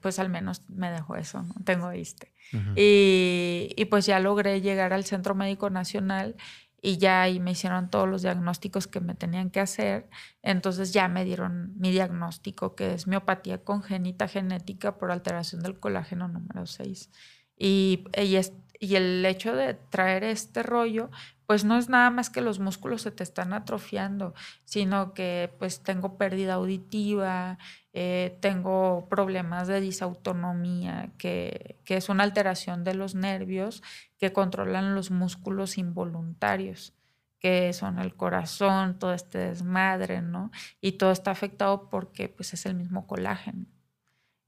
[0.00, 1.54] pues al menos me dejó eso, ¿no?
[1.64, 2.32] Tengo ISTE.
[2.76, 6.36] y, y pues ya logré llegar al Centro Médico Nacional
[6.82, 10.08] y ya ahí me hicieron todos los diagnósticos que me tenían que hacer.
[10.42, 16.28] Entonces ya me dieron mi diagnóstico, que es miopatía congénita genética por alteración del colágeno
[16.28, 17.10] número 6.
[17.56, 18.36] Y, y,
[18.80, 21.10] y el hecho de traer este rollo,
[21.46, 25.82] pues no es nada más que los músculos se te están atrofiando, sino que pues
[25.82, 27.58] tengo pérdida auditiva,
[27.92, 33.82] eh, tengo problemas de disautonomía, que, que, es una alteración de los nervios
[34.18, 36.94] que controlan los músculos involuntarios,
[37.38, 40.50] que son el corazón, todo este desmadre, ¿no?
[40.80, 43.66] Y todo está afectado porque pues es el mismo colágeno.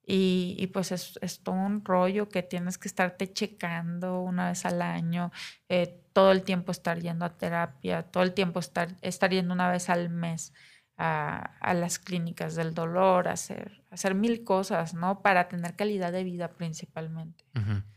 [0.04, 4.64] Y, y, pues es, es, todo un rollo que tienes que estarte checando una vez
[4.66, 5.30] al año,
[5.68, 9.70] eh, todo el tiempo estar yendo a terapia, todo el tiempo estar, estar yendo una
[9.70, 10.52] vez al mes
[10.96, 15.22] a, las clínicas del dolor, hacer, hacer mil cosas, ¿no?
[15.22, 17.44] Para tener calidad de vida principalmente.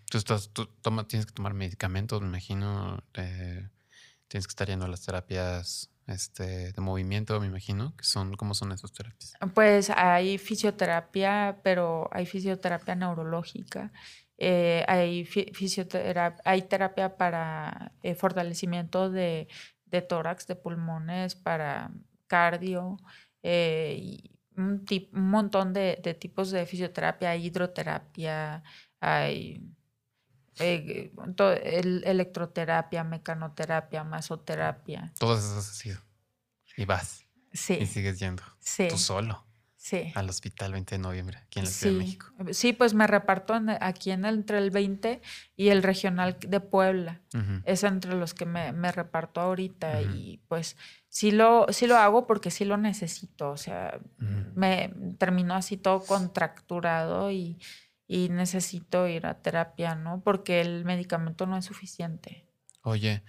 [0.09, 3.69] Tú, estás, tú toma, tienes que tomar medicamentos, me imagino, eh,
[4.27, 8.53] tienes que estar yendo a las terapias este, de movimiento, me imagino, que son, ¿cómo
[8.53, 9.33] son esas terapias?
[9.53, 13.91] Pues hay fisioterapia, pero hay fisioterapia neurológica,
[14.37, 19.47] eh, hay, fisioterapia, hay terapia para eh, fortalecimiento de,
[19.85, 21.91] de, tórax, de pulmones, para
[22.27, 22.97] cardio,
[23.41, 28.63] eh, y un, un, montón de, de, tipos de fisioterapia, hay hidroterapia,
[28.99, 29.74] hay
[30.59, 31.11] eh,
[31.63, 35.13] el, electroterapia, mecanoterapia, masoterapia.
[35.19, 35.99] Todas esas has sido.
[36.77, 37.25] Y vas.
[37.53, 37.77] Sí.
[37.81, 38.43] Y sigues yendo.
[38.59, 38.87] Sí.
[38.89, 39.43] Tú solo.
[39.77, 40.11] Sí.
[40.15, 42.25] Al hospital 20 de noviembre, aquí en la Ciudad de Sí, México.
[42.53, 45.21] sí, pues me reparto en- aquí en el- entre el 20
[45.55, 47.21] y el regional de Puebla.
[47.65, 50.75] Es entre los que me, me reparto ahorita y pues
[51.07, 53.51] sí lo, sí lo hago porque sí lo necesito.
[53.51, 57.59] O sea, me termino así todo contracturado y,
[58.07, 60.21] y necesito ir a terapia, ¿no?
[60.21, 62.45] Porque el medicamento no es suficiente.
[62.83, 63.23] Oye,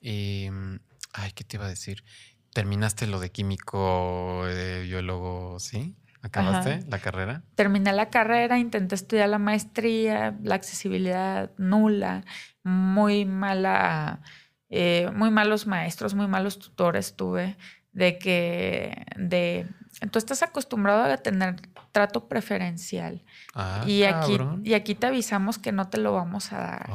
[0.00, 0.48] y.
[0.50, 0.76] mm,
[1.14, 2.04] Ay, ¿qué te iba a decir?
[2.52, 5.96] ¿Terminaste lo de químico, de biólogo, sí?
[6.22, 6.80] ¿Acabaste Ajá.
[6.88, 7.44] la carrera?
[7.54, 12.24] Terminé la carrera, intenté estudiar la maestría, la accesibilidad nula,
[12.64, 14.20] muy mala,
[14.68, 17.56] eh, muy malos maestros, muy malos tutores tuve,
[17.92, 19.66] de que, de,
[20.10, 21.56] tú estás acostumbrado a tener
[21.92, 23.24] trato preferencial
[23.54, 26.90] Ah, y, aquí, y aquí te avisamos que no te lo vamos a dar.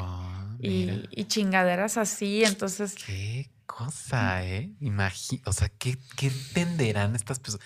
[0.59, 0.93] Mira.
[0.93, 4.71] y, y chingaderas así, entonces Qué cosa, ¿eh?
[4.79, 7.65] Imagi o sea, ¿qué, qué entenderán estas personas?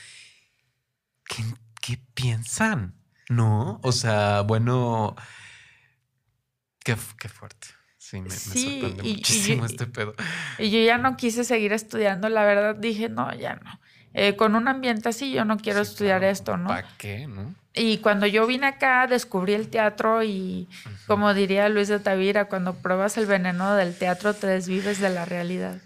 [1.25, 1.43] ¿Qué,
[1.82, 2.95] qué piensan?
[3.30, 3.80] ¿No?
[3.84, 5.15] O sea, bueno,
[6.84, 7.67] qué, qué fuerte.
[8.10, 10.14] Sí, me, me Sí, sorprende y- y muchísimo este pedo.
[10.60, 13.82] Y yo ya no quise seguir estudiando, la verdad dije, no, ya no.
[14.14, 16.70] Eh, con un ambiente así yo no quiero Sí, estudiar claro, esto, ¿no?
[16.70, 17.53] ¿Para qué, no?
[17.74, 20.70] Y cuando yo vine acá descubrí el teatro y
[21.05, 25.26] como diría Luis de Tavira, cuando pruebas el veneno del teatro te desvives de la
[25.26, 25.82] realidad.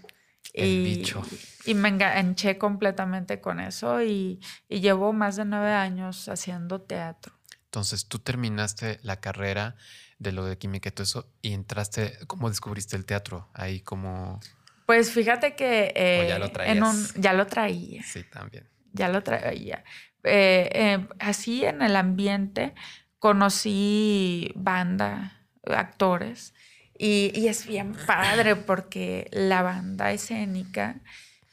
[0.54, 1.22] El y, bicho.
[1.66, 7.34] y me enganché completamente con eso y, y llevo más de nueve años haciendo teatro.
[7.64, 9.74] Entonces, tú terminaste la carrera
[10.22, 13.48] de lo de química y todo eso y entraste, ¿cómo descubriste el teatro?
[13.54, 14.40] Ahí como...
[14.86, 15.92] Pues fíjate que
[16.24, 17.14] ¿O ya eh, lo en un, traías?
[17.14, 18.02] ya lo traía.
[18.02, 18.68] Sí, también.
[18.92, 19.84] ya lo traía.
[20.24, 22.74] Eh, eh, así en el ambiente
[23.18, 26.54] conocí banda, actores,
[26.98, 31.00] y, y es bien padre porque la banda escénica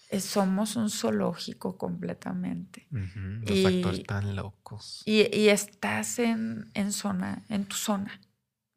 [0.10, 2.88] eh, somos un zoológico completamente.
[2.92, 5.02] Los Y- actores tan locos.
[5.06, 8.20] Y, y estás en, en zona, en tu zona.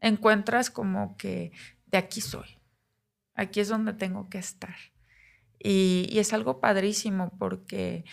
[0.02, 1.52] Encuentras como que
[1.86, 2.58] de aquí soy.
[3.34, 4.76] Aquí es donde tengo que estar.
[5.58, 8.04] Y, es algo padrísimo porque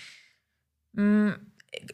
[0.94, 1.30] mm,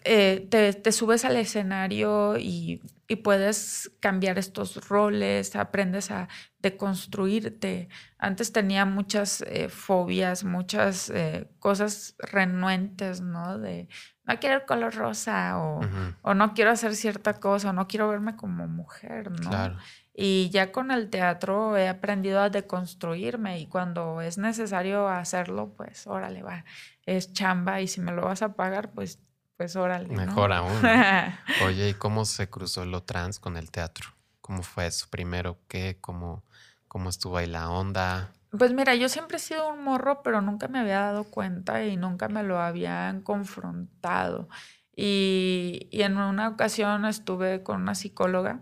[0.03, 6.27] eh, te, subes al escenario y, y puedes cambiar estos roles, aprendes a
[6.59, 7.87] deconstruirte.
[8.17, 13.57] Antes tenía muchas eh, fobias, muchas eh, cosas renuentes, ¿no?
[13.57, 13.87] De
[14.27, 15.81] no quiero el color rosa o,
[16.21, 19.49] o no quiero hacer cierta cosa o no quiero verme como mujer, ¿no?
[19.49, 19.77] Claro.
[20.17, 26.07] Y ya con el teatro he aprendido a deconstruirme y cuando es necesario hacerlo, pues
[26.07, 26.63] órale, va,
[27.05, 29.19] es chamba y si me lo vas a pagar, pues,
[29.57, 30.07] pues órale.
[30.07, 30.25] ¿no?
[30.25, 30.81] Mejor aún.
[30.81, 30.89] ¿no?
[31.65, 34.09] Oye, ¿y cómo se cruzó lo trans con el teatro?
[34.39, 35.07] ¿Cómo fue eso?
[35.09, 35.97] Primero, ¿qué?
[35.99, 36.45] ¿Cómo,
[36.87, 38.31] cómo estuvo ahí la onda?
[38.57, 41.97] Pues mira, yo siempre he sido un morro, pero nunca me había dado cuenta y
[41.97, 44.49] nunca me lo habían confrontado.
[44.95, 48.61] Y, y en una ocasión estuve con una psicóloga,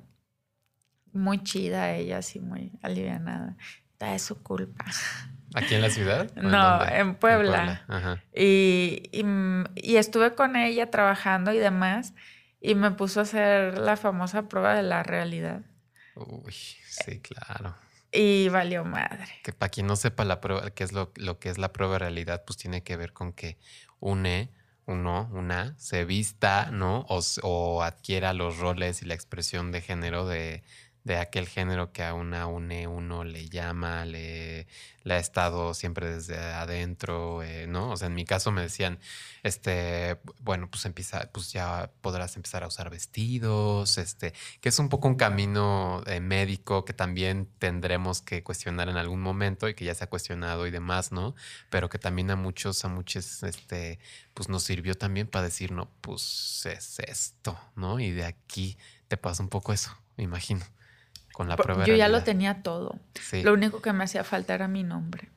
[1.12, 3.56] muy chida ella, así muy alivianada.
[4.00, 4.86] Es su culpa.
[5.56, 6.28] ¿Aquí en la ciudad?
[6.36, 7.86] ¿O No, en Puebla.
[7.88, 8.22] Ajá.
[8.36, 12.14] Y, y, mm, y estuve con ella trabajando y demás,
[12.60, 15.62] y me puso a hacer la famosa prueba de la realidad.
[16.16, 17.76] Uy, sí, claro.
[18.14, 19.28] Y valió madre.
[19.44, 21.94] Que para quien no sepa la prueba, qué es lo, lo que es la prueba
[21.94, 23.58] de realidad, pues tiene que ver con que
[24.00, 24.52] une,
[24.86, 27.06] uno, una, se vista, ¿no?
[27.10, 30.64] O adquiera los roles y la expresión de género de,
[31.04, 34.68] de aquel género que a una une, uno le llama, le,
[35.06, 37.92] ha estado siempre desde adentro, eh, ¿no?
[37.92, 39.00] O sea, en mi caso me decían,
[39.44, 44.88] este, bueno, pues empieza, pues ya podrás empezar a usar vestidos, este, que es un
[44.88, 49.84] poco un camino eh, médico que también tendremos que cuestionar en algún momento y que
[49.86, 51.36] ya se ha cuestionado y demás, ¿no?
[51.70, 54.00] Pero que también a muchos, a muchos, este,
[54.34, 58.00] pues nos sirvió también para decir, no, pues es esto, ¿no?
[58.00, 58.78] Y de aquí
[59.10, 60.66] te pasa un poco eso, me imagino,
[61.34, 61.84] con la prueba.
[61.84, 63.00] Yo ya lo tenía todo.
[63.20, 63.44] Sí.
[63.44, 65.30] Lo único que me hacía falta era mi nombre.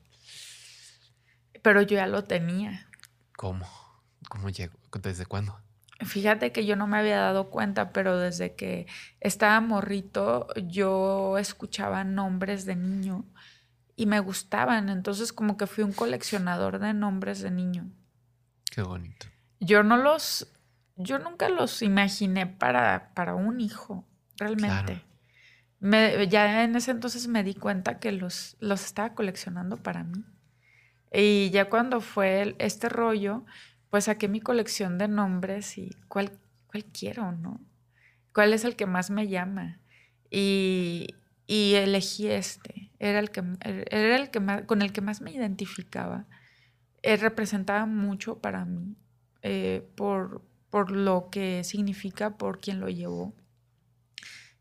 [1.62, 2.88] Pero yo ya lo tenía.
[3.36, 3.66] ¿Cómo?
[4.28, 4.78] ¿Cómo llegó?
[5.03, 5.59] ¿Desde cuándo?
[6.05, 8.86] Fíjate que yo no me había dado cuenta, pero desde que
[9.20, 13.24] estaba morrito, yo escuchaba nombres de niño
[13.97, 14.90] y me gustaban.
[14.90, 17.90] Entonces, como que fui un coleccionador de nombres de niño.
[18.70, 19.26] Qué bonito.
[19.59, 20.47] Yo no los,
[20.97, 24.84] yo nunca los imaginé para, para un hijo, realmente.
[24.84, 25.05] Claro.
[26.31, 30.24] Ya en ese entonces me di cuenta que los, los estaba coleccionando para mí.
[31.12, 33.45] Y ya cuando fue el- este rollo,
[33.91, 36.33] pues saqué mi colección de nombres y cuál,
[36.68, 37.61] cuál quiero, ¿no?
[38.35, 39.81] ¿Cuál es el que más me llama?
[40.31, 41.09] Y,
[41.47, 42.91] y elegí este.
[43.01, 46.27] Era el que, era el que más, con el que más me identificaba.
[47.03, 48.97] Eh, representaba mucho para mí
[49.43, 53.35] eh, por, por lo que significa, por quien lo llevó.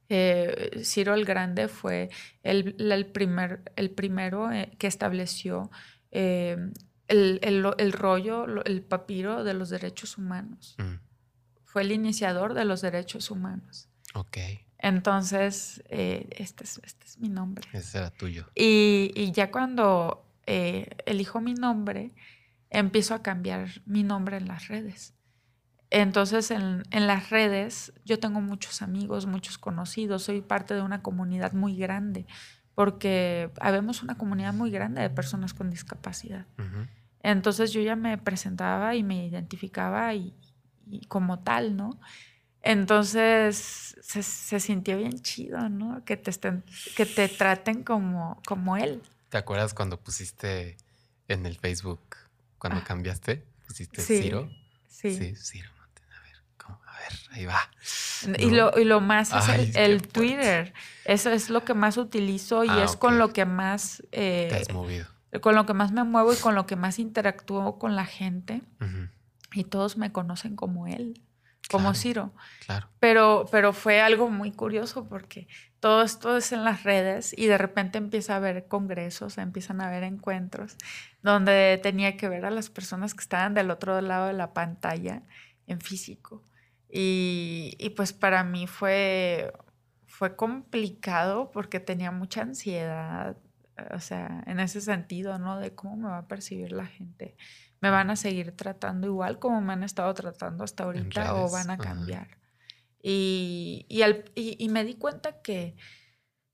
[0.10, 2.10] Eh, Ciro el Grande fue
[2.44, 5.72] el, el primer, el primero eh, que estableció
[6.12, 6.58] eh,
[7.08, 10.76] el, el, el, rollo, el papiro de los derechos humanos.
[10.78, 11.00] Mm.
[11.64, 13.90] Fue el iniciador de los derechos humanos.
[14.14, 14.38] Ok.
[14.78, 17.68] Entonces, este, es, este es mi nombre.
[17.74, 18.46] Ese era tuyo.
[18.56, 22.14] Y, y ya cuando elijo mi nombre,
[22.70, 25.16] empiezo a cambiar mi nombre en las redes.
[25.90, 31.54] Entonces, en, las redes, yo tengo muchos amigos, muchos conocidos, soy parte de una comunidad
[31.54, 32.26] muy grande,
[32.74, 36.46] porque habemos una comunidad muy grande de personas con discapacidad.
[37.22, 40.34] Entonces, yo ya me presentaba y me identificaba y,
[41.08, 42.00] como tal, ¿no?
[42.62, 46.04] Entonces, se, se, sintió bien chido, ¿no?
[46.04, 46.64] Que te, estén,
[46.96, 49.04] que te traten como, como él.
[49.30, 50.78] ¿Te acuerdas cuando pusiste
[51.28, 52.02] en el Facebook,
[52.58, 52.84] cuando ah.
[52.84, 53.46] cambiaste?
[53.68, 54.50] Pusiste Ciro.
[54.88, 55.16] Sí.
[55.16, 55.75] Sí, Ciro
[57.32, 57.60] ahí va.
[58.38, 60.74] Y, lo, y lo más es el, Twitter.
[61.06, 64.04] Eso es lo que más utilizo y ah, es con lo que más...
[64.12, 65.06] Eh, Te has movido.
[65.42, 68.62] Con lo que más me muevo y con lo que más interactúo con la gente.
[69.54, 71.22] Y todos me conocen como él,
[71.70, 72.34] como Ciro.
[72.66, 72.88] Claro.
[73.00, 75.48] Pero, pero fue algo muy curioso porque
[75.86, 79.88] todo esto es en las redes y de repente empieza a haber congresos, empiezan a
[79.88, 80.78] haber encuentros
[81.22, 85.22] donde tenía que ver a las personas que estaban del otro lado de la pantalla
[85.68, 86.44] en físico.
[86.98, 89.52] Y, pues para mí fue,
[90.06, 93.38] fue complicado porque tenía mucha ansiedad,
[93.92, 95.60] o sea, en ese sentido, ¿no?
[95.60, 97.36] De cómo me va a percibir la gente.
[97.82, 101.70] ¿Me van a seguir tratando igual como me han estado tratando hasta ahorita o van
[101.70, 102.38] a cambiar?
[103.02, 105.76] Y, y, me di cuenta que,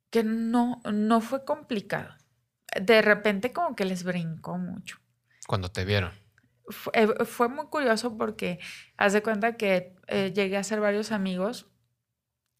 [0.09, 2.15] que no, no fue complicado.
[2.81, 4.97] De repente como que les brincó mucho.
[5.47, 6.20] Cuando te vieron.
[6.93, 8.59] Eh, fue, muy curioso porque
[8.97, 11.71] haz de cuenta que eh, llegué a ser varios amigos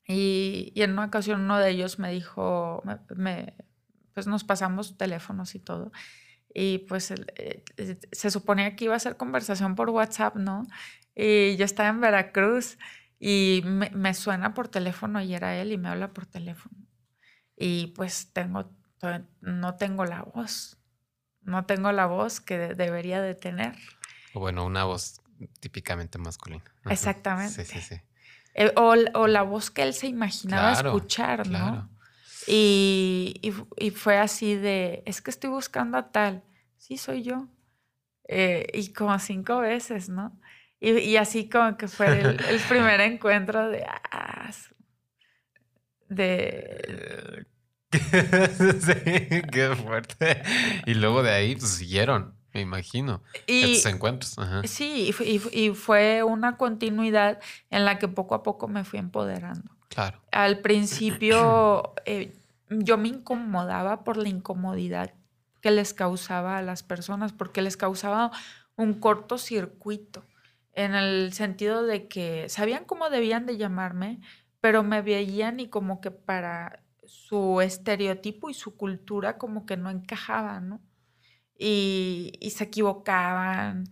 [0.08, 2.84] y, en una ocasión uno de ellos me dijo,
[3.16, 3.56] me,
[4.14, 5.92] pues nos pasamos teléfonos y todo.
[6.54, 7.64] Y pues eh,
[8.12, 10.68] se suponía que iba a ser conversación por WhatsApp, ¿no?
[11.16, 12.78] Y yo estaba en Veracruz
[13.20, 16.76] y me, me suena por teléfono y era él y me habla por teléfono.
[17.56, 18.72] Y pues tengo,
[19.42, 20.82] no tengo la voz
[21.44, 23.76] no tengo la voz que debería de tener.
[24.34, 25.22] O bueno, una voz
[25.60, 26.64] típicamente masculina.
[26.90, 27.66] Exactamente.
[27.66, 28.02] Sí, sí, sí.
[28.54, 31.90] Eh, o, la voz que él se imaginaba escuchar, ¿no?
[32.48, 33.54] Y,
[33.96, 36.44] fue así de, es que estoy buscando a tal.
[36.78, 37.48] Sí, soy yo.
[38.28, 40.40] Eh, y como cinco veces, ¿no?
[40.80, 42.38] Y, así como que fue el,
[42.70, 43.86] primer encuentro de...
[43.86, 44.52] Ah,
[46.10, 47.46] de...
[47.92, 50.42] sí, qué fuerte.
[50.86, 53.22] Y luego de ahí, pues siguieron me imagino.
[53.48, 54.36] Y, estos encuentros.
[54.66, 55.14] Sí,
[55.52, 57.40] y, fue una continuidad
[57.70, 59.72] en la que poco a poco me fui empoderando.
[59.90, 60.20] Claro.
[60.32, 62.34] Al principio eh,
[62.70, 65.14] yo me incomodaba por la incomodidad
[65.62, 68.32] que les causaba a las personas, porque les causaba
[68.76, 70.24] un cortocircuito,
[70.74, 74.22] en el sentido de que sabían cómo debían de llamarme,
[74.62, 79.90] pero me veían y como que para su estereotipo y su cultura como que no
[79.90, 80.82] encajaba, ¿no?
[81.62, 83.84] Y, se equivocaban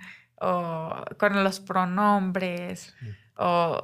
[0.42, 2.96] o con los pronombres
[3.38, 3.80] o,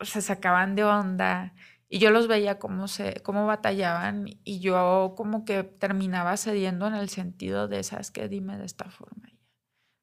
[0.00, 1.54] se sacaban de onda
[1.88, 6.94] y yo los veía cómo se cómo batallaban y yo como que terminaba cediendo en
[6.94, 9.28] el sentido de sabes que dime de esta forma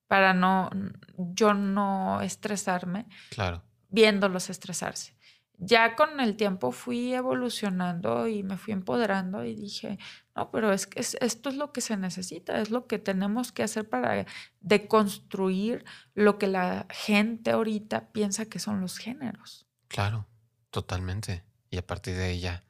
[0.08, 0.70] para no
[1.18, 3.64] yo no estresarme claro.
[3.90, 5.18] viéndolos estresarse
[5.60, 10.00] ya con el tiempo fui evolucionando y me fui empoderando y dije,
[10.36, 13.64] no, pero es que esto es lo que se necesita, es lo que tenemos que
[13.64, 14.26] hacer para
[14.62, 15.84] deconstruir
[16.16, 19.68] lo que la gente ahorita piensa que son los géneros.
[19.90, 20.28] Claro,
[20.72, 21.44] totalmente.
[21.70, 22.64] Y a partir de ella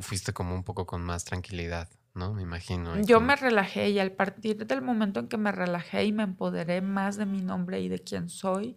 [0.00, 2.32] fuiste como un poco con más tranquilidad, ¿no?
[2.32, 2.98] Me imagino.
[3.02, 6.80] Yo me relajé y al partir del momento en que me relajé y me empoderé
[6.80, 8.74] más de mi nombre y de quién soy,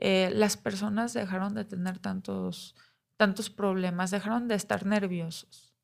[0.00, 2.74] eh, las personas dejaron de tener tantos,
[3.18, 5.74] tantos problemas, dejaron de estar nerviosos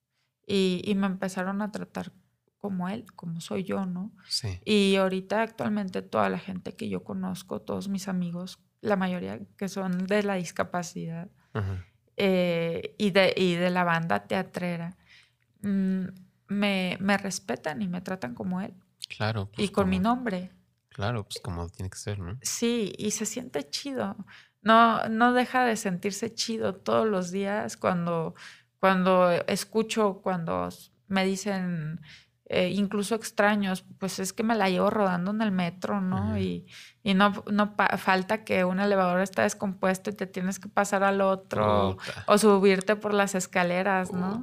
[0.46, 2.12] y, me empezaron a tratar
[2.56, 4.12] como él, como soy yo, ¿no?
[4.26, 4.58] Sí.
[4.64, 9.68] Y ahorita actualmente toda la gente que yo conozco, todos mis amigos, la mayoría que
[9.68, 11.28] son de la discapacidad
[12.16, 14.96] eh, y, de, y de la banda teatrera,
[15.60, 16.04] mm,
[16.48, 18.72] me, me, respetan y me tratan como él.
[19.08, 19.50] Claro.
[19.52, 20.55] y pues con mi nombre.
[20.96, 22.38] Claro, pues como tiene que ser, ¿no?
[22.40, 24.16] Sí, y se siente chido.
[24.62, 28.34] No, no deja de sentirse chido todos los días cuando,
[28.80, 30.70] cuando escucho, cuando
[31.08, 32.00] me dicen
[32.46, 36.38] eh, incluso extraños, pues es que me la llevo rodando en el metro, ¿no?
[36.38, 36.66] Y,
[37.02, 41.20] y no, no falta que un elevador está descompuesto y te tienes que pasar al
[41.20, 44.42] otro o subirte por las escaleras, ¿no?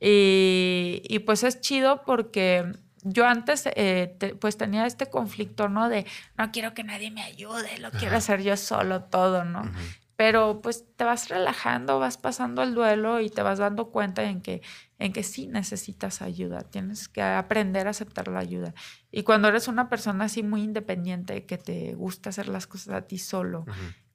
[0.00, 2.72] Y, y, pues es chido porque
[3.04, 5.88] yo antes eh, pues tenía este conflicto, ¿no?
[5.90, 6.06] De
[6.38, 9.70] no quiero que nadie me ayude, lo quiero hacer yo solo todo, ¿no?
[10.16, 14.40] Pero pues te vas relajando, vas pasando el duelo y te vas dando cuenta en
[14.40, 14.62] que,
[14.98, 18.72] en que sí necesitas ayuda, tienes que aprender a aceptar la ayuda.
[19.10, 23.02] Y cuando eres una persona así muy independiente, que te gusta hacer las cosas a
[23.02, 23.66] ti solo,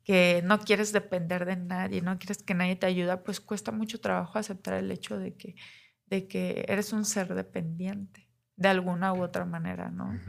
[0.03, 3.99] que no quieres depender de nadie, no quieres que nadie te ayude, pues cuesta mucho
[3.99, 5.55] trabajo aceptar el hecho de que,
[6.07, 8.28] de que eres un ser dependiente
[8.59, 10.19] de alguna u otra manera, ¿no?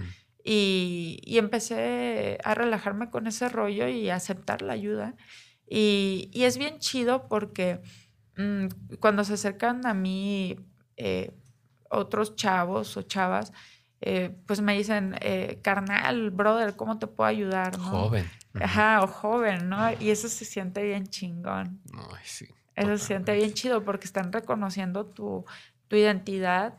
[0.45, 5.15] y, y empecé a relajarme con ese rollo y a aceptar la ayuda.
[5.69, 7.81] Y, es bien chido porque
[8.37, 8.67] mm,
[8.99, 10.57] cuando se acercan a mí
[10.97, 11.33] eh,
[11.89, 13.53] otros chavos o chavas,
[14.01, 17.77] eh, pues me dicen, eh, carnal, brother, ¿cómo te puedo ayudar?
[17.79, 18.29] Joven.
[18.55, 19.93] Ajá, o joven, ¿no?
[20.01, 21.81] Y eso se siente bien chingón.
[21.93, 22.47] Ay, sí.
[22.75, 25.45] Eso se siente bien chido porque están reconociendo tu,
[25.87, 26.75] tu identidad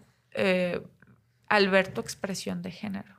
[1.52, 3.14] al ver tu expresión de género.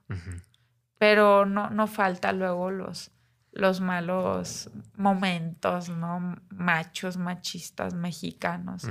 [0.96, 3.10] Pero no, no falta luego los,
[3.52, 6.36] los malos momentos, ¿no?
[6.48, 8.84] Machos, machistas, mexicanos,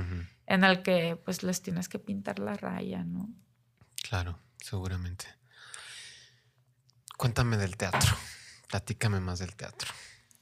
[0.45, 3.29] en el que pues les tienes que pintar la raya, ¿no?
[4.07, 5.25] Claro, seguramente.
[7.17, 8.15] Cuéntame del teatro.
[8.69, 9.91] Platícame más del teatro.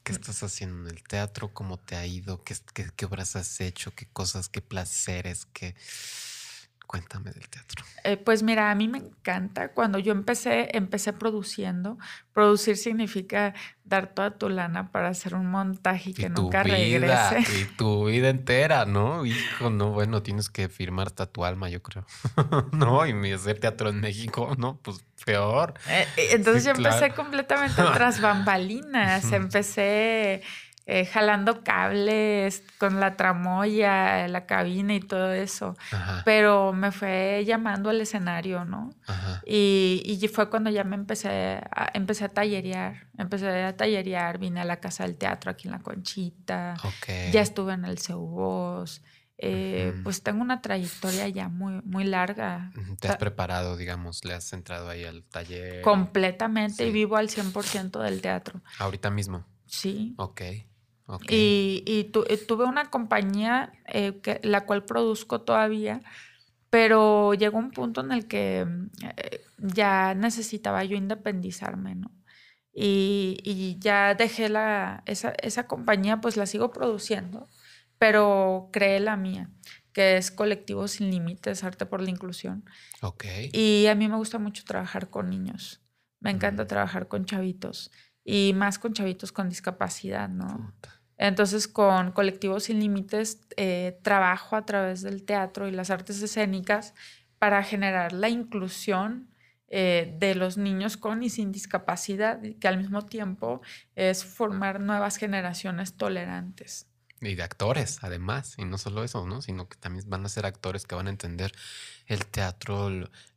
[0.02, 1.54] ¿Qué estás haciendo en el teatro?
[1.54, 2.44] ¿Cómo te ha ido?
[2.44, 3.94] ¿Qué, qué, qué obras has hecho?
[3.94, 4.50] ¿Qué cosas?
[4.50, 5.46] ¿Qué placeres?
[5.46, 5.74] ¿Qué,
[6.90, 7.84] Cuéntame del teatro.
[8.02, 9.68] Eh, pues mira, a mí me encanta.
[9.68, 11.98] Cuando yo empecé, empecé produciendo.
[12.32, 17.44] Producir significa dar toda tu lana para hacer un montaje y que nunca regrese.
[17.60, 19.24] Y tu vida entera, ¿no?
[19.24, 22.04] Hijo, no, bueno, tienes que firmar tu alma, yo creo.
[22.72, 24.80] no, y hacer teatro en México, ¿no?
[24.82, 25.74] Pues peor.
[25.88, 29.30] Eh, eh, entonces yo empecé completamente tras bambalinas.
[29.32, 30.42] empecé
[30.92, 35.76] eh, jalando cables con la tramoya, la cabina y todo eso.
[36.24, 38.90] Pero me fue llamando al escenario, ¿no?
[39.46, 43.06] Y, y, fue cuando ya me empecé a, empecé a tallerear.
[43.16, 46.74] Empecé a tallerear, vine a la Casa del Teatro aquí en La Conchita.
[47.30, 49.00] Ya estuve en el CEUBOS.
[49.38, 52.72] Eh, Pues tengo una trayectoria ya muy, muy larga.
[52.98, 54.24] ¿Te has preparado, digamos?
[54.24, 55.82] ¿Le has entrado ahí al taller?
[55.82, 58.60] Completamente y vivo al 100% del teatro.
[58.80, 59.46] ¿Ahorita mismo?
[59.66, 60.14] Sí.
[60.18, 60.42] Ok.
[61.28, 62.10] Y,
[62.46, 66.00] tuve una compañía eh, que, la cual produzco todavía,
[66.70, 68.66] pero llegó un punto en el que
[69.02, 72.10] eh, ya necesitaba yo independizarme, ¿no?
[72.72, 77.48] Y, ya dejé la, esa, esa, compañía, pues la sigo produciendo,
[77.98, 79.50] pero creé la mía,
[79.92, 82.64] que es Colectivo Sin Límites, Arte por la Inclusión.
[83.02, 83.24] Ok.
[83.52, 85.80] Y a mí me gusta mucho trabajar con niños,
[86.20, 87.90] me encanta trabajar con chavitos
[88.24, 90.72] y más con chavitos con discapacidad, ¿no?
[91.20, 96.94] Entonces, con Colectivos Sin Límites eh, trabajo a través del teatro y las artes escénicas
[97.38, 99.28] para generar la inclusión
[99.68, 103.60] eh, de los niños con y sin discapacidad, que al mismo tiempo
[103.96, 106.86] es formar nuevas generaciones tolerantes.
[107.20, 109.42] Y de actores, además, y no solo eso, ¿no?
[109.42, 111.52] Sino que también van a ser actores que van a entender
[112.06, 112.88] el teatro,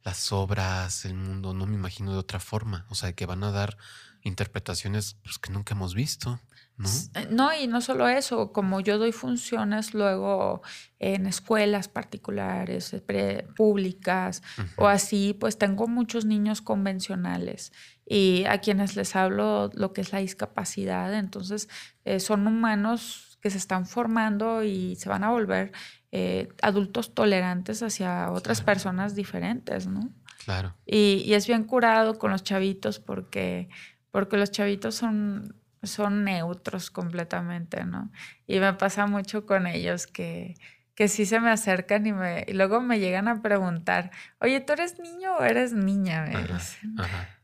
[0.03, 2.85] las obras, el mundo, no me imagino de otra forma.
[2.89, 3.77] O sea, que van a dar
[4.21, 6.39] interpretaciones pues, que nunca hemos visto.
[6.77, 6.89] ¿No?
[7.15, 10.61] Eh, no, y no solo eso, como yo doy funciones luego
[10.99, 14.41] en escuelas particulares, eh, públicas
[14.77, 17.73] o así, pues tengo muchos niños convencionales
[18.05, 21.69] y a quienes les hablo lo que es la discapacidad, entonces
[22.05, 25.71] eh, son humanos que se están formando y se van a volver
[26.61, 30.11] adultos tolerantes hacia otras personas diferentes, ¿no?
[30.45, 30.75] Claro.
[30.85, 33.67] Y, y, es bien curado con los chavitos porque,
[34.11, 38.11] porque los chavitos son son neutros completamente, ¿no?
[38.47, 40.55] Y me pasa mucho con ellos que,
[40.95, 44.73] que sí se me acercan y, me, y luego me llegan a preguntar, oye, ¿tú
[44.73, 46.25] eres niño o eres niña?
[46.25, 46.95] Me dicen.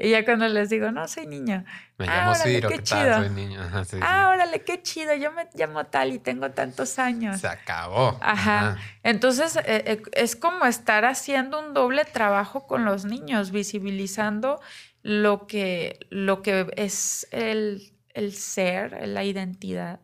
[0.00, 1.64] Y ya cuando les digo, no, soy niño.
[1.96, 3.18] Me ah, llamo Ciro, ¿qué, chido.
[3.18, 3.60] Soy niño.
[4.00, 5.12] ah, órale, qué chido.
[5.14, 7.40] Yo me llamo tal y tengo tantos años.
[7.40, 8.16] Se acabó.
[8.22, 8.76] Ajá.
[9.02, 14.60] Entonces, eh, eh, es como estar haciendo un doble trabajo con los niños, visibilizando
[15.02, 17.92] lo que, lo que es el,
[18.32, 20.00] ser, la identidad.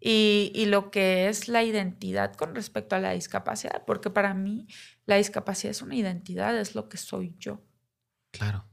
[0.00, 4.66] Y, y, lo que es la identidad con respecto a la discapacidad, porque para mí
[5.04, 7.62] la discapacidad es una identidad, es lo que soy yo.
[8.30, 8.66] Claro.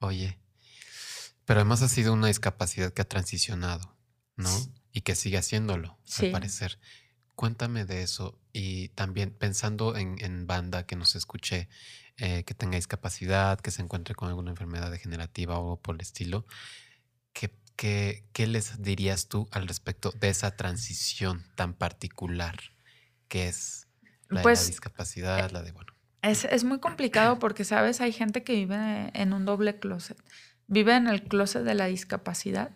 [0.00, 0.38] Oye,
[1.50, 3.96] pero además ha sido una discapacidad que ha transicionado,
[4.36, 4.50] ¿no?
[4.92, 6.78] Y que sigue haciéndolo, al parecer.
[7.34, 11.68] cuéntame de eso y también pensando en, banda que nos escuche,
[12.20, 16.46] eh, que tenga discapacidad, que se encuentre con alguna enfermedad degenerativa o por el estilo,
[17.32, 17.50] ¿qué,
[18.32, 22.56] qué, les dirías tú al respecto de esa transición tan particular
[23.28, 23.88] que es
[24.28, 28.02] la de la Pues, discapacidad, la de, bueno, Es, es muy complicado porque, ¿sabes?
[28.02, 30.22] Hay gente que vive en un doble closet.
[30.66, 32.70] Vive en el closet de la discapacidad,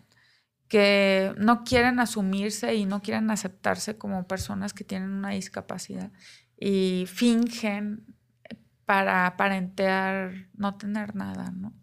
[0.67, 6.11] que no quieren asumirse y no quieren aceptarse como personas que tienen una discapacidad
[6.59, 8.14] y fingen
[8.85, 11.73] para aparentar no tener nada, ¿no?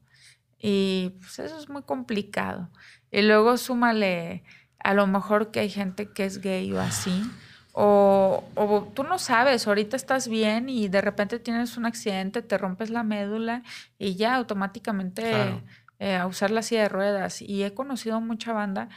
[0.58, 2.70] Y pues eso es muy complicado.
[3.10, 4.44] Y luego súmale
[4.78, 7.22] a lo mejor que hay gente que es gay o así.
[7.72, 12.58] O, o tú no sabes, ahorita estás bien y de repente tienes un accidente, te
[12.58, 13.62] rompes la médula
[13.98, 15.62] y ya automáticamente Claro.
[15.98, 17.40] eh, a usar la silla de ruedas.
[17.42, 18.88] Y he conocido mucha banda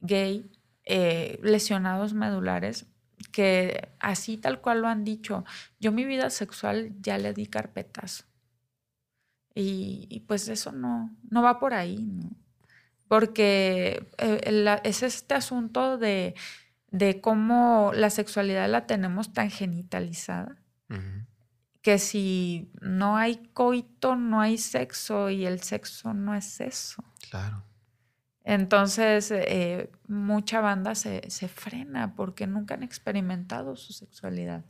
[0.00, 0.50] gay,
[0.84, 2.86] eh, lesionados medulares,
[3.32, 5.44] que así tal cual lo han dicho.
[5.80, 8.24] Yo mi vida sexual ya le di carpetazo.
[9.54, 12.30] Y, y pues eso no, no va por ahí, ¿no?
[13.08, 16.34] Porque eh, la- es este asunto de,
[16.90, 20.56] de cómo la sexualidad la tenemos tan genitalizada
[21.82, 27.02] que si no hay coito, no hay sexo y el sexo no es eso.
[27.30, 27.64] claro.
[28.48, 34.64] Entonces, eh, mucha banda se, se frena porque nunca han experimentado su sexualidad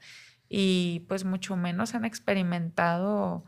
[0.48, 3.44] y pues mucho menos han experimentado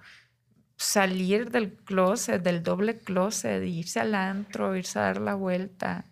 [0.77, 6.07] salir del closet, del doble closet, irse al antro, irse a dar la vuelta.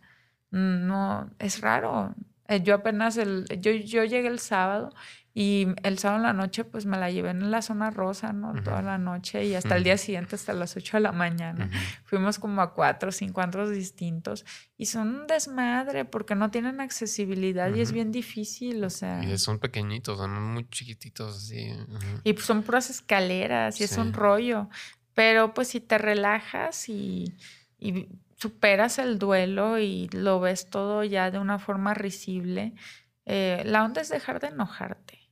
[0.50, 2.16] No, es raro.
[2.48, 4.92] Eh, Yo apenas, el, yo, yo llegué el sábado
[5.40, 8.60] y el sábado en la noche pues me la llevé en la zona rosa, ¿no?
[8.64, 11.70] Toda la noche y hasta el día siguiente, hasta las 8 de la mañana.
[12.02, 14.44] Fuimos como a cuatro o cinco antros distintos
[14.76, 19.22] y son un desmadre porque no tienen accesibilidad y es bien difícil, o sea.
[19.22, 21.70] Y son pequeñitos, son muy chiquititos así.
[22.24, 24.12] Y pues son puras escaleras y es un Sí.
[24.14, 24.68] rollo.
[25.14, 27.32] Pero pues si te relajas y,
[27.78, 32.74] y superas el duelo y lo ves todo ya de una forma risible,
[33.24, 35.27] eh, la onda es dejar de enojarte.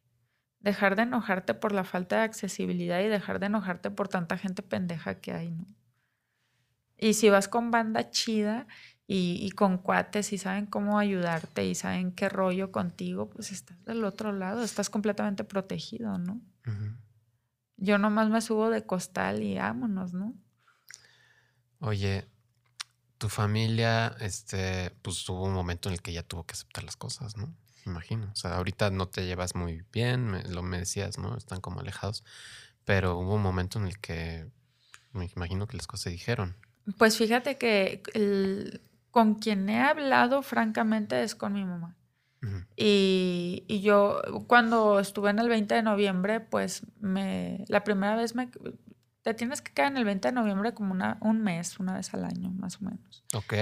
[0.67, 4.65] Dejar de enojarte por la falta de accesibilidad y dejar de enojarte por tanta gente
[4.65, 5.65] pendeja que hay, ¿no?
[6.99, 8.67] Y si vas con banda chida
[9.07, 13.85] y, y con cuates y saben cómo ayudarte y saben qué rollo contigo, pues estás
[13.85, 16.41] del otro lado, estás completamente protegido, ¿no?
[17.77, 20.35] Yo nomás me subo de costal y vámonos, ¿no?
[21.79, 22.27] Oye,
[23.19, 26.97] tu familia, este, pues tuvo un momento en el que ya tuvo que aceptar las
[26.97, 27.55] cosas, ¿no?
[27.87, 28.29] Imagino.
[28.33, 31.37] O sea, ahorita no te llevas muy bien, me- lo me decías, ¿no?
[31.37, 32.25] Están como alejados.
[32.85, 34.49] Pero hubo un momento en el que
[35.13, 36.57] me imagino que las cosas se dijeron.
[36.99, 41.97] Pues fíjate que el- con quien he hablado francamente es con mi mamá.
[42.77, 48.35] Y, y yo cuando estuve en el 20 de noviembre, pues me, la primera vez
[48.35, 48.51] me...
[49.23, 52.13] Te tienes que quedar en el 20 de noviembre como una, un mes, una vez
[52.15, 53.25] al año, más o menos.
[53.35, 53.55] Ok.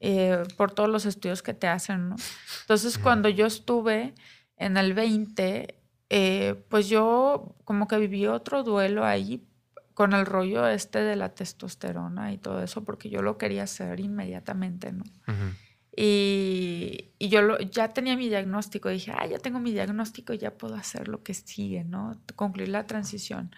[0.00, 2.16] Eh, por todos los estudios que te hacen, ¿no?
[2.62, 4.14] Entonces, cuando yo estuve
[4.56, 5.74] en el 20,
[6.08, 9.46] eh, pues yo como que viví otro duelo ahí
[9.94, 14.00] con el rollo este de la testosterona y todo eso, porque yo lo quería hacer
[14.00, 15.04] inmediatamente, ¿no?
[15.28, 15.54] Ujú.
[15.96, 20.56] Y, y yo lo- ya tenía mi diagnóstico, dije, ah, ya tengo mi diagnóstico, ya
[20.56, 22.18] puedo hacer lo que sigue, ¿no?
[22.36, 23.54] Concluir la transición.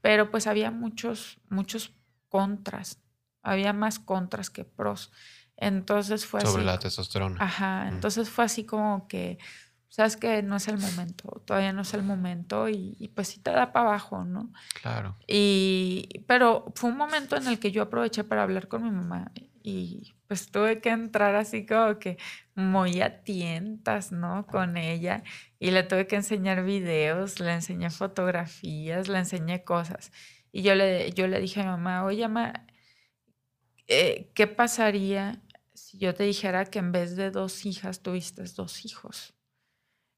[0.00, 1.92] Pero pues había muchos, muchos
[2.28, 2.98] contras,
[3.42, 5.12] había más contras que pros.
[5.56, 6.66] Entonces fue Sobre así.
[6.66, 7.36] la testosterona.
[7.40, 7.94] Ajá, Mm.
[7.94, 9.38] entonces fue así como que,
[9.88, 13.40] sabes que no es el momento, todavía no es el momento y, y pues sí
[13.40, 14.52] te da para abajo, ¿no?
[14.82, 15.16] Claro.
[15.28, 19.30] Y, pero fue un momento en el que yo aproveché para hablar con mi mamá
[19.62, 22.18] y pues tuve que entrar así como que
[22.56, 24.46] muy a tientas, ¿no?
[24.46, 25.22] Con ella
[25.60, 30.10] y le tuve que enseñar videos, le enseñé fotografías, le enseñé cosas.
[30.52, 32.66] Y yo le, yo le dije a mi mamá, oye, mamá,
[33.86, 35.40] eh, ¿qué pasaría
[35.94, 39.34] si yo te dijera que en vez de dos hijas tuviste dos hijos?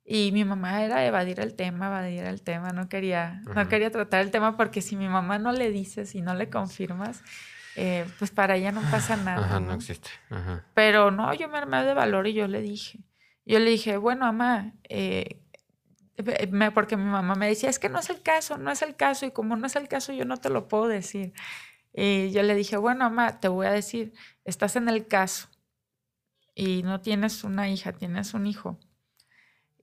[0.04, 4.20] Y mi mamá era evadir el tema, evadir el tema, no quería, no quería tratar
[4.22, 7.22] el tema porque si mi mamá no le dices y no le confirmas,
[7.74, 9.44] eh, pues para ella no pasa nada.
[9.44, 9.74] Ajá, no ¿no?
[9.74, 10.08] existe.
[10.30, 10.64] Ajá.
[10.74, 13.00] Pero no, yo me armé de valor y yo le dije.
[13.44, 15.42] Yo le dije, bueno, mamá, eh,
[16.16, 18.80] eh, me- porque mi mamá me decía, es que no es el caso, no es
[18.82, 21.32] el caso, y como no es el caso, yo no te lo puedo decir.
[21.92, 24.12] Y yo le dije, bueno, mamá, te voy a decir,
[24.44, 25.48] estás en el caso
[26.56, 28.80] y no tienes una hija, tienes un hijo.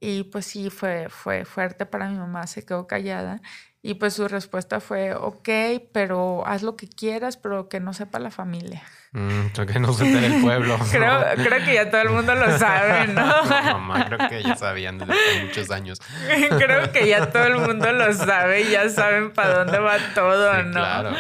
[0.02, 3.42] y pues sí, fue, fue fuerte para mi mamá, se quedó callada.
[3.82, 5.50] Y pues su respuesta fue, ok,
[5.94, 8.82] pero haz lo que quieras, pero que no sepa la familia.
[9.12, 10.78] Mm, creo que no sepa el pueblo.
[10.92, 13.44] creo, creo, que ya todo el mundo lo sabe, ¿no?
[13.44, 16.02] no mamá, creo que ya sabían desde hace muchos años.
[16.58, 20.64] creo que ya todo el mundo lo sabe y ya saben para dónde va todo,
[20.64, 20.72] ¿no?
[20.72, 21.16] Claro.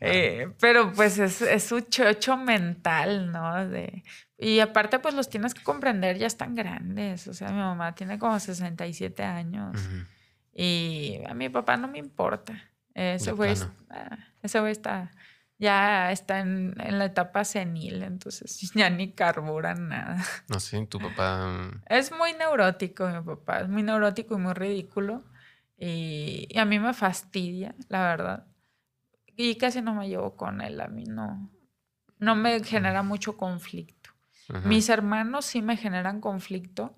[0.00, 3.66] Eh, pero pues es, es su chocho mental, ¿no?
[3.66, 4.02] De,
[4.38, 7.26] y aparte, pues los tienes que comprender, ya están grandes.
[7.28, 9.78] O sea, mi mamá tiene como 67 años.
[10.52, 12.54] Y a mi papá no me importa.
[12.94, 13.54] Ese güey
[13.90, 15.10] ah, ese güey está,
[15.58, 20.22] ya está en, la etapa senil, entonces ya ni carbura nada.
[20.48, 21.46] No sé, tu papá.
[21.46, 21.82] Mm.
[21.86, 23.60] Es muy neurótico, mi papá.
[23.60, 25.24] Es muy neurótico y muy ridículo.
[25.78, 28.46] Y, y a mí me fastidia, la verdad.
[29.36, 30.80] Y casi no me llevo con él.
[30.80, 31.50] A mí no,
[32.18, 33.95] no me genera mucho conflicto.
[34.64, 36.96] Mis hermanos sí me generan conflicto,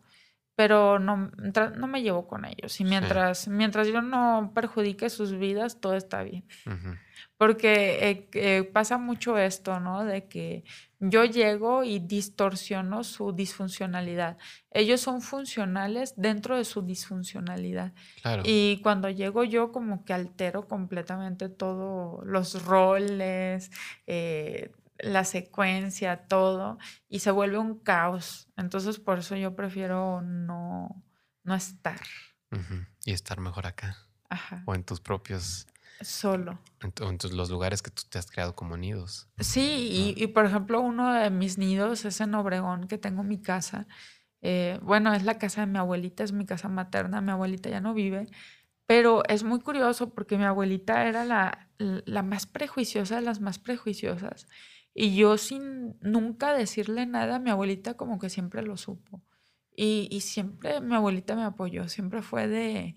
[0.58, 1.30] pero no,
[1.76, 2.80] no me llevo con ellos.
[2.80, 6.44] Y mientras, mientras yo no perjudique sus vidas, todo está bien.
[7.36, 10.04] Porque eh, eh, pasa mucho esto, ¿no?
[10.04, 10.64] De que
[10.98, 14.36] yo llego y distorsiono su disfuncionalidad.
[14.72, 17.92] Ellos son funcionales dentro de su disfuncionalidad.
[18.42, 23.70] Y cuando llego yo como que altero completamente todos los roles,
[24.08, 28.48] eh, la secuencia, todo, y se vuelve un caos.
[28.56, 31.04] Entonces, por eso yo prefiero no,
[31.44, 32.00] no estar.
[33.04, 33.96] Y estar mejor acá.
[34.28, 34.62] Ajá.
[34.66, 35.66] O en tus propios...
[36.00, 36.60] Solo.
[36.80, 39.28] En, en los lugares que tú te has creado como nidos.
[39.40, 43.88] Sí, y, por ejemplo, uno de mis nidos es en Obregón, que tengo mi casa.
[44.40, 47.80] Eh, bueno, es la casa de mi abuelita, es mi casa materna, mi abuelita ya
[47.80, 48.28] no vive,
[48.86, 53.58] pero es muy curioso porque mi abuelita era la, la más prejuiciosa de las más
[53.58, 54.46] prejuiciosas.
[54.94, 59.22] Y yo sin nunca decirle nada, mi abuelita como que siempre lo supo.
[59.74, 62.96] Y, y siempre mi abuelita me apoyó, siempre fue de,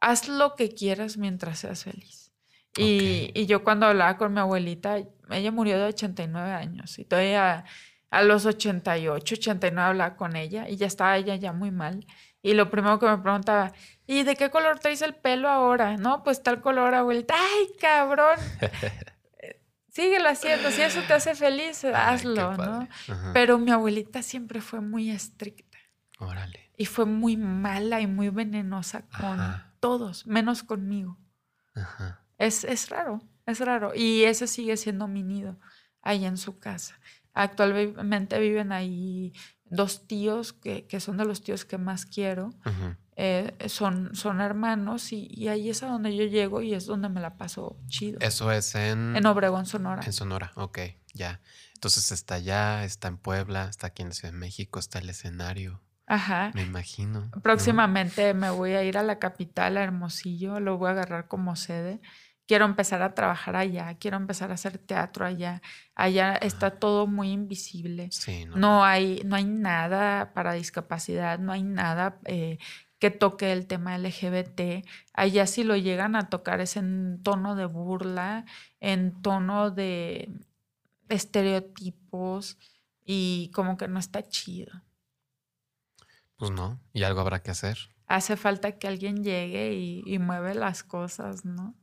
[0.00, 2.32] haz lo que quieras mientras seas feliz.
[2.76, 4.98] Y, y, yo cuando hablaba con mi abuelita,
[5.30, 7.64] ella murió de 89 años y todavía
[8.10, 12.06] a los 88, 89 hablaba con ella y ya estaba ella ya muy mal.
[12.40, 13.72] Y lo primero que me preguntaba,
[14.06, 15.96] ¿y de qué color traes el pelo ahora?
[15.96, 17.34] No, pues tal color, abuelita.
[17.36, 18.38] ¡Ay, cabrón!
[19.98, 22.88] síguelo haciendo, si eso te hace feliz, hazlo, ¿no?
[23.34, 25.76] Pero mi abuelita siempre fue muy estricta.
[26.20, 26.70] Órale.
[26.76, 29.40] Y fue muy mala y muy venenosa con
[29.80, 31.18] todos, menos conmigo.
[31.74, 32.24] Ajá.
[32.38, 33.92] Es, es raro, es raro.
[33.92, 35.58] Y ese sigue siendo mi nido
[36.00, 37.00] ahí en su casa.
[37.34, 39.32] Actualmente viven ahí
[39.64, 42.50] dos tíos que, que son de los tíos que más quiero.
[43.20, 47.20] Eh, son, son hermanos y, ahí es a donde yo llego y es donde me
[47.20, 48.20] la paso chido.
[48.20, 49.16] Eso es en...
[49.16, 50.02] En Obregón, Sonora.
[50.06, 50.78] En Sonora, ok,
[51.14, 51.40] ya.
[51.74, 55.10] Entonces está allá, está en Puebla, está aquí en la Ciudad de México, está el
[55.10, 55.82] escenario.
[56.06, 56.52] Ajá.
[56.54, 57.28] Me imagino.
[57.42, 61.56] Próximamente me voy a ir a la capital, a Hermosillo, lo voy a agarrar como
[61.56, 62.00] sede.
[62.46, 65.60] Quiero empezar a trabajar allá, quiero empezar a hacer teatro allá.
[65.96, 68.10] Allá está todo muy invisible.
[68.12, 72.58] Sí, no, no, hay, no hay nada para discapacidad, no hay nada eh,
[72.98, 74.84] que toque el tema LGBT.
[75.14, 78.44] Allá si lo llegan a tocar es en tono de burla,
[78.80, 80.30] en tono de
[81.08, 82.58] estereotipos
[83.04, 84.82] y como que no está chido.
[86.36, 87.78] Pues no, y algo habrá que hacer.
[88.06, 91.74] Hace falta que alguien llegue y, mueve las cosas, ¿no?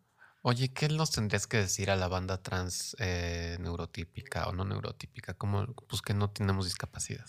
[0.41, 5.33] Oye, ¿qué nos tendrías que decir a la banda trans eh, neurotípica o no neurotípica?
[5.33, 7.25] Como pues que no tenemos discapacidad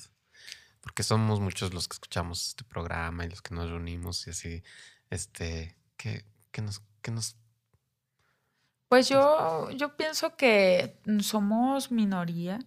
[0.86, 4.62] porque somos muchos los que escuchamos este programa y los que nos reunimos y así,
[5.10, 6.22] este, ¿qué,
[6.62, 6.80] nos,
[7.12, 7.34] nos...
[8.88, 12.60] Pues yo, yo pienso que somos minoría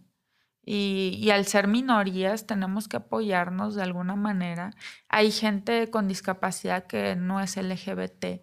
[0.65, 4.71] y, y, al ser minorías tenemos que apoyarnos de alguna manera.
[5.07, 8.41] Hay gente con discapacidad que no es LGBT,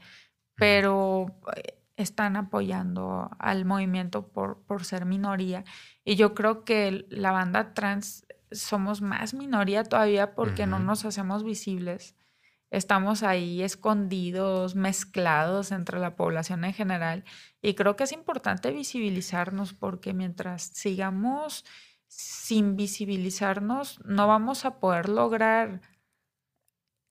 [0.55, 5.65] pero eh, están apoyando al movimiento por, por ser minoría.
[6.03, 11.45] Y yo creo que la banda trans somos más minoría todavía porque no nos hacemos
[11.45, 12.15] visibles.
[12.71, 17.25] Estamos ahí escondidos, mezclados entre la población en general.
[17.63, 21.65] Y creo que es importante visibilizarnos porque mientras sigamos
[22.09, 25.81] sin visibilizarnos, no vamos a poder lograr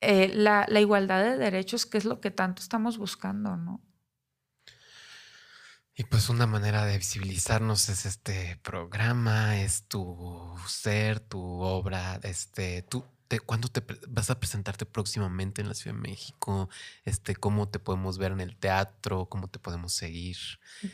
[0.00, 3.85] eh, la, la igualdad de derechos, que es lo que tanto estamos buscando, ¿no?
[5.98, 12.82] Y pues una manera de visibilizarnos es este programa, es tu ser, tu obra, este,
[12.82, 16.68] tú, te, ¿cuándo te vas a presentarte próximamente en la Ciudad de México?
[17.06, 19.24] Este, ¿cómo te podemos ver en el teatro?
[19.30, 20.36] ¿Cómo te podemos seguir?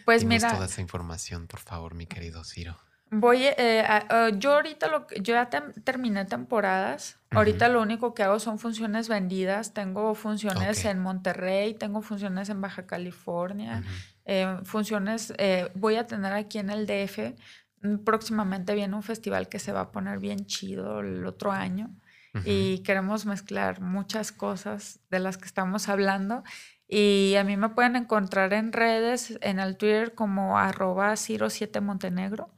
[0.05, 0.53] Pues mira.
[0.53, 2.79] toda esa información, por favor, mi querido Ciro.
[3.15, 7.19] Voy, eh, a- yo ahorita lo, yo ya tem- terminé temporadas.
[7.31, 9.75] Ahorita lo único que hago son funciones vendidas.
[9.75, 10.85] Tengo funciones Ok.
[10.91, 13.89] en Monterrey, tengo funciones en Baja California, Ujú.
[14.25, 15.35] eh, funciones.
[15.37, 17.35] eh, voy a tener aquí en el DF.
[17.83, 21.91] Mm, Próximamente viene un festival que se va a poner bien chido el otro año
[22.35, 22.45] Ujú.
[22.47, 26.45] y queremos mezclar muchas cosas de las que estamos hablando.
[26.89, 32.49] Y a mí me pueden encontrar en redes, en el Twitter como arroba Ciro7 Montenegro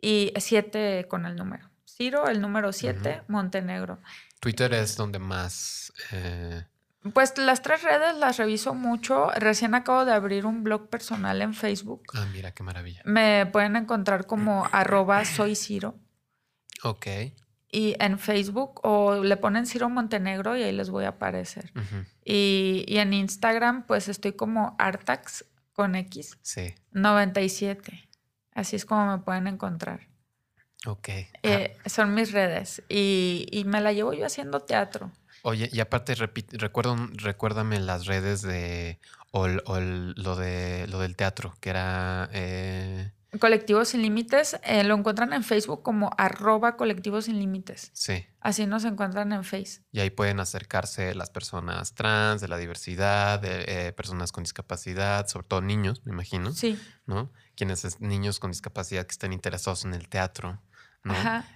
[0.00, 1.68] y 7 con el número.
[1.86, 3.98] Ciro, el número 7, Montenegro.
[4.40, 5.92] Twitter es donde más...
[6.12, 6.64] eh,
[7.12, 9.30] Pues las tres redes las reviso mucho.
[9.36, 12.02] Recién acabo de abrir un blog personal en Facebook.
[12.14, 13.02] Ah, mira, qué maravilla.
[13.04, 15.98] Me pueden encontrar como arroba soy Ciro.
[16.82, 17.06] Ok.
[17.72, 21.72] Y en Facebook o le ponen Ciro Montenegro y ahí les voy a aparecer.
[22.24, 26.74] Y, y en Instagram, pues estoy como Artax con X Sí.
[26.92, 28.08] 97.
[28.54, 30.08] Así es como me pueden encontrar.
[30.86, 31.08] Ok.
[31.08, 32.82] Ah, Eh, son mis redes.
[32.88, 35.12] Y, y me la llevo yo haciendo teatro.
[35.42, 38.98] Oye, y aparte, repi- recuerdo, recuérdame las redes de...
[39.32, 42.28] O, o el- lo, de, lo del teatro, que era...
[42.32, 47.90] eh, Colectivos Sin Límites eh, lo encuentran en Facebook como arroba Colectivos Sin Límites.
[47.94, 48.26] sí.
[48.40, 49.82] Así nos encuentran en Face.
[49.92, 55.28] Y ahí pueden acercarse las personas trans, de la diversidad, de eh, personas con discapacidad,
[55.28, 56.76] sobre todo niños, me imagino, Sí.
[57.06, 57.30] ¿no?
[57.60, 60.58] Quienes es niños con discapacidad que estén interesados en el teatro,
[61.04, 61.12] ¿no?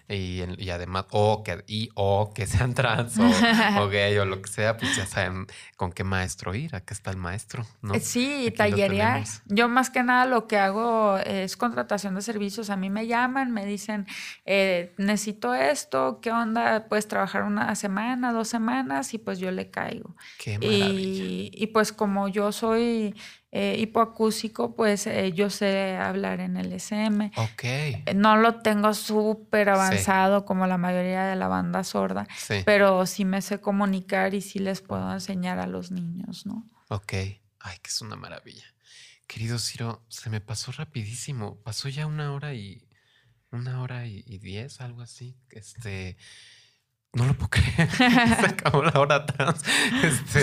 [0.07, 3.23] Y, además, o que, y, o que sean trans o,
[3.81, 5.47] o gay o lo que sea, pues ya saben
[5.79, 6.77] con qué maestro ir.
[6.77, 7.95] Acá está el maestro, ¿no?
[7.95, 9.25] Eh, Sí, tallerear.
[9.47, 12.69] Yo más que nada lo que hago es contratación de servicios.
[12.69, 14.07] A mí me llaman, me dicen,
[14.45, 16.85] eh, necesito esto, ¿qué onda?
[16.87, 20.17] Puedes trabajar una semana, dos semanas y pues yo le caigo.
[20.39, 21.25] Qué maravilla.
[21.25, 23.15] Y, y, pues como yo soy
[23.57, 27.31] eh, hipoacúsico, pues eh, yo sé hablar en el SM.
[27.37, 27.63] Ok.
[27.65, 32.57] Eh, No lo tengo súper avanzado como la mayoría de la banda sorda, Sí.
[32.67, 36.69] pero sí me sé comunicar y sí les puedo enseñar a los niños, ¿no?
[36.89, 37.13] Ok.
[37.13, 38.65] Ay, que es una maravilla.
[39.29, 41.57] Querido Ciro, se me pasó rapidísimo.
[41.63, 42.87] Pasó ya una hora y.
[43.53, 45.37] Una hora y, y diez, algo así.
[45.51, 46.17] Este.
[47.15, 47.91] No lo puedo creer.
[48.41, 49.63] se acabó la hora trans.
[50.03, 50.41] Este,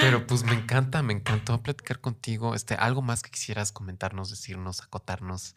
[0.00, 2.54] pero pues me encanta, me encantó platicar contigo.
[2.54, 5.54] Este, algo más que quisieras comentarnos, decirnos, acotarnos.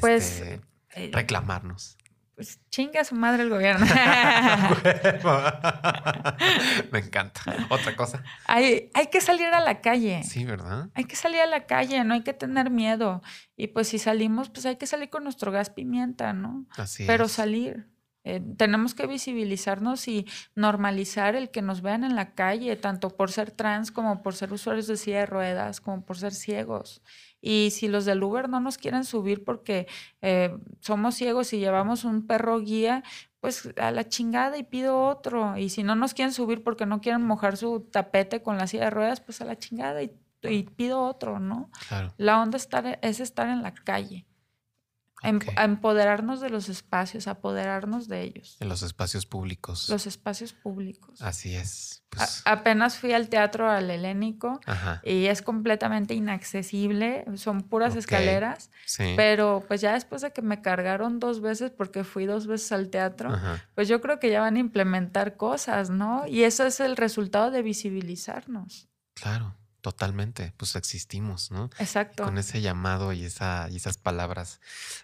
[0.00, 0.60] Pues, este,
[0.94, 1.96] Eh, reclamarnos.
[2.34, 3.84] pues chinga su madre el gobierno.
[6.92, 7.42] me encanta.
[7.68, 8.22] Otra cosa.
[8.46, 10.22] hay, hay que salir a la calle.
[10.24, 10.88] Sí, ¿verdad?
[10.94, 13.22] Hay que salir a la calle, no hay que tener miedo.
[13.56, 16.66] Y pues si salimos, pues hay que salir con nuestro gas pimienta, ¿no?
[16.76, 17.32] Así Pero es.
[17.32, 17.88] salir.
[18.28, 23.30] Eh, tenemos que visibilizarnos y normalizar el que nos vean en la calle, tanto por
[23.30, 27.00] ser trans como por ser usuarios de silla de ruedas, como por ser ciegos.
[27.40, 29.86] Y si los del Uber no nos quieren subir porque
[30.20, 33.02] eh, somos ciegos y llevamos un perro guía,
[33.40, 35.56] pues a la chingada y pido otro.
[35.56, 38.84] Y si no nos quieren subir porque no quieren mojar su tapete con la silla
[38.84, 41.70] de ruedas, pues a la chingada y, y pido otro, ¿no?
[41.88, 42.12] Claro.
[42.18, 44.27] La onda estar, es estar en la calle.
[45.22, 48.56] Em- a empoderarnos de los espacios, apoderarnos de ellos.
[48.60, 49.88] En los espacios públicos.
[49.88, 51.20] Los espacios públicos.
[51.20, 52.04] Así es.
[52.10, 55.02] Pues, apenas fui al teatro al helénico ajá.
[55.04, 59.12] y es completamente inaccesible, son puras escaleras, Sí.
[59.16, 62.88] pero pues ya después de que me cargaron dos veces porque fui dos veces al
[62.88, 63.62] teatro, Ajá.
[63.74, 66.26] pues yo creo que ya van a implementar cosas, ¿no?
[66.26, 68.88] Y eso es el resultado de visibilizarnos.
[69.14, 70.52] Claro, totalmente.
[70.56, 71.70] Pues existimos, ¿no?
[71.78, 72.24] Exacto.
[72.24, 74.60] Con ese llamado y, esa, y esas palabras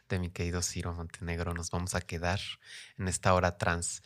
[0.08, 2.40] de mi querido Ciro Montenegro nos vamos a quedar
[2.98, 4.02] en esta hora trans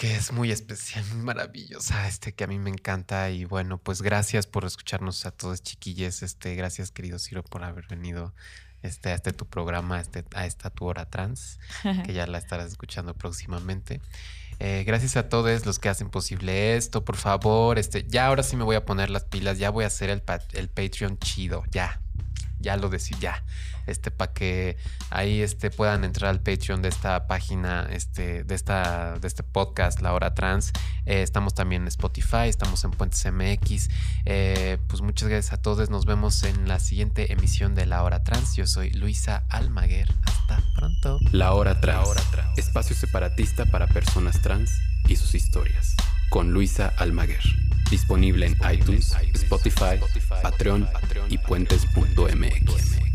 [0.00, 4.00] que es muy especial, muy maravillosa, este que a mí me encanta y bueno, pues
[4.00, 8.34] gracias por escucharnos a todos chiquilles, este gracias querido Ciro por haber venido
[8.80, 11.58] este, a este tu programa, a este, a esta tu hora trans,
[12.06, 14.00] que ya la estarás escuchando próximamente.
[14.62, 17.78] Eh, gracias a todos los que hacen posible esto, por favor.
[17.78, 20.22] Este, ya ahora sí me voy a poner las pilas, ya voy a hacer el,
[20.52, 22.00] el Patreon chido, ya.
[22.60, 23.42] Ya lo decí, ya.
[23.90, 24.76] Este, para que
[25.10, 30.00] ahí este, puedan entrar al Patreon de esta página, este, de, esta, de este podcast,
[30.00, 30.72] La Hora Trans.
[31.06, 33.88] Eh, estamos también en Spotify, estamos en Puentes MX.
[34.24, 35.90] Eh, pues muchas gracias a todos.
[35.90, 38.56] Nos vemos en la siguiente emisión de La Hora Trans.
[38.56, 40.08] Yo soy Luisa Almaguer.
[40.22, 41.18] Hasta pronto.
[41.32, 42.08] La Hora Trans.
[42.56, 44.70] Espacio separatista para personas trans
[45.08, 45.96] y sus historias.
[46.28, 47.42] Con Luisa Almaguer.
[47.90, 49.98] Disponible en iTunes, Spotify,
[50.42, 50.88] Patreon
[51.28, 53.09] y puentes.mx.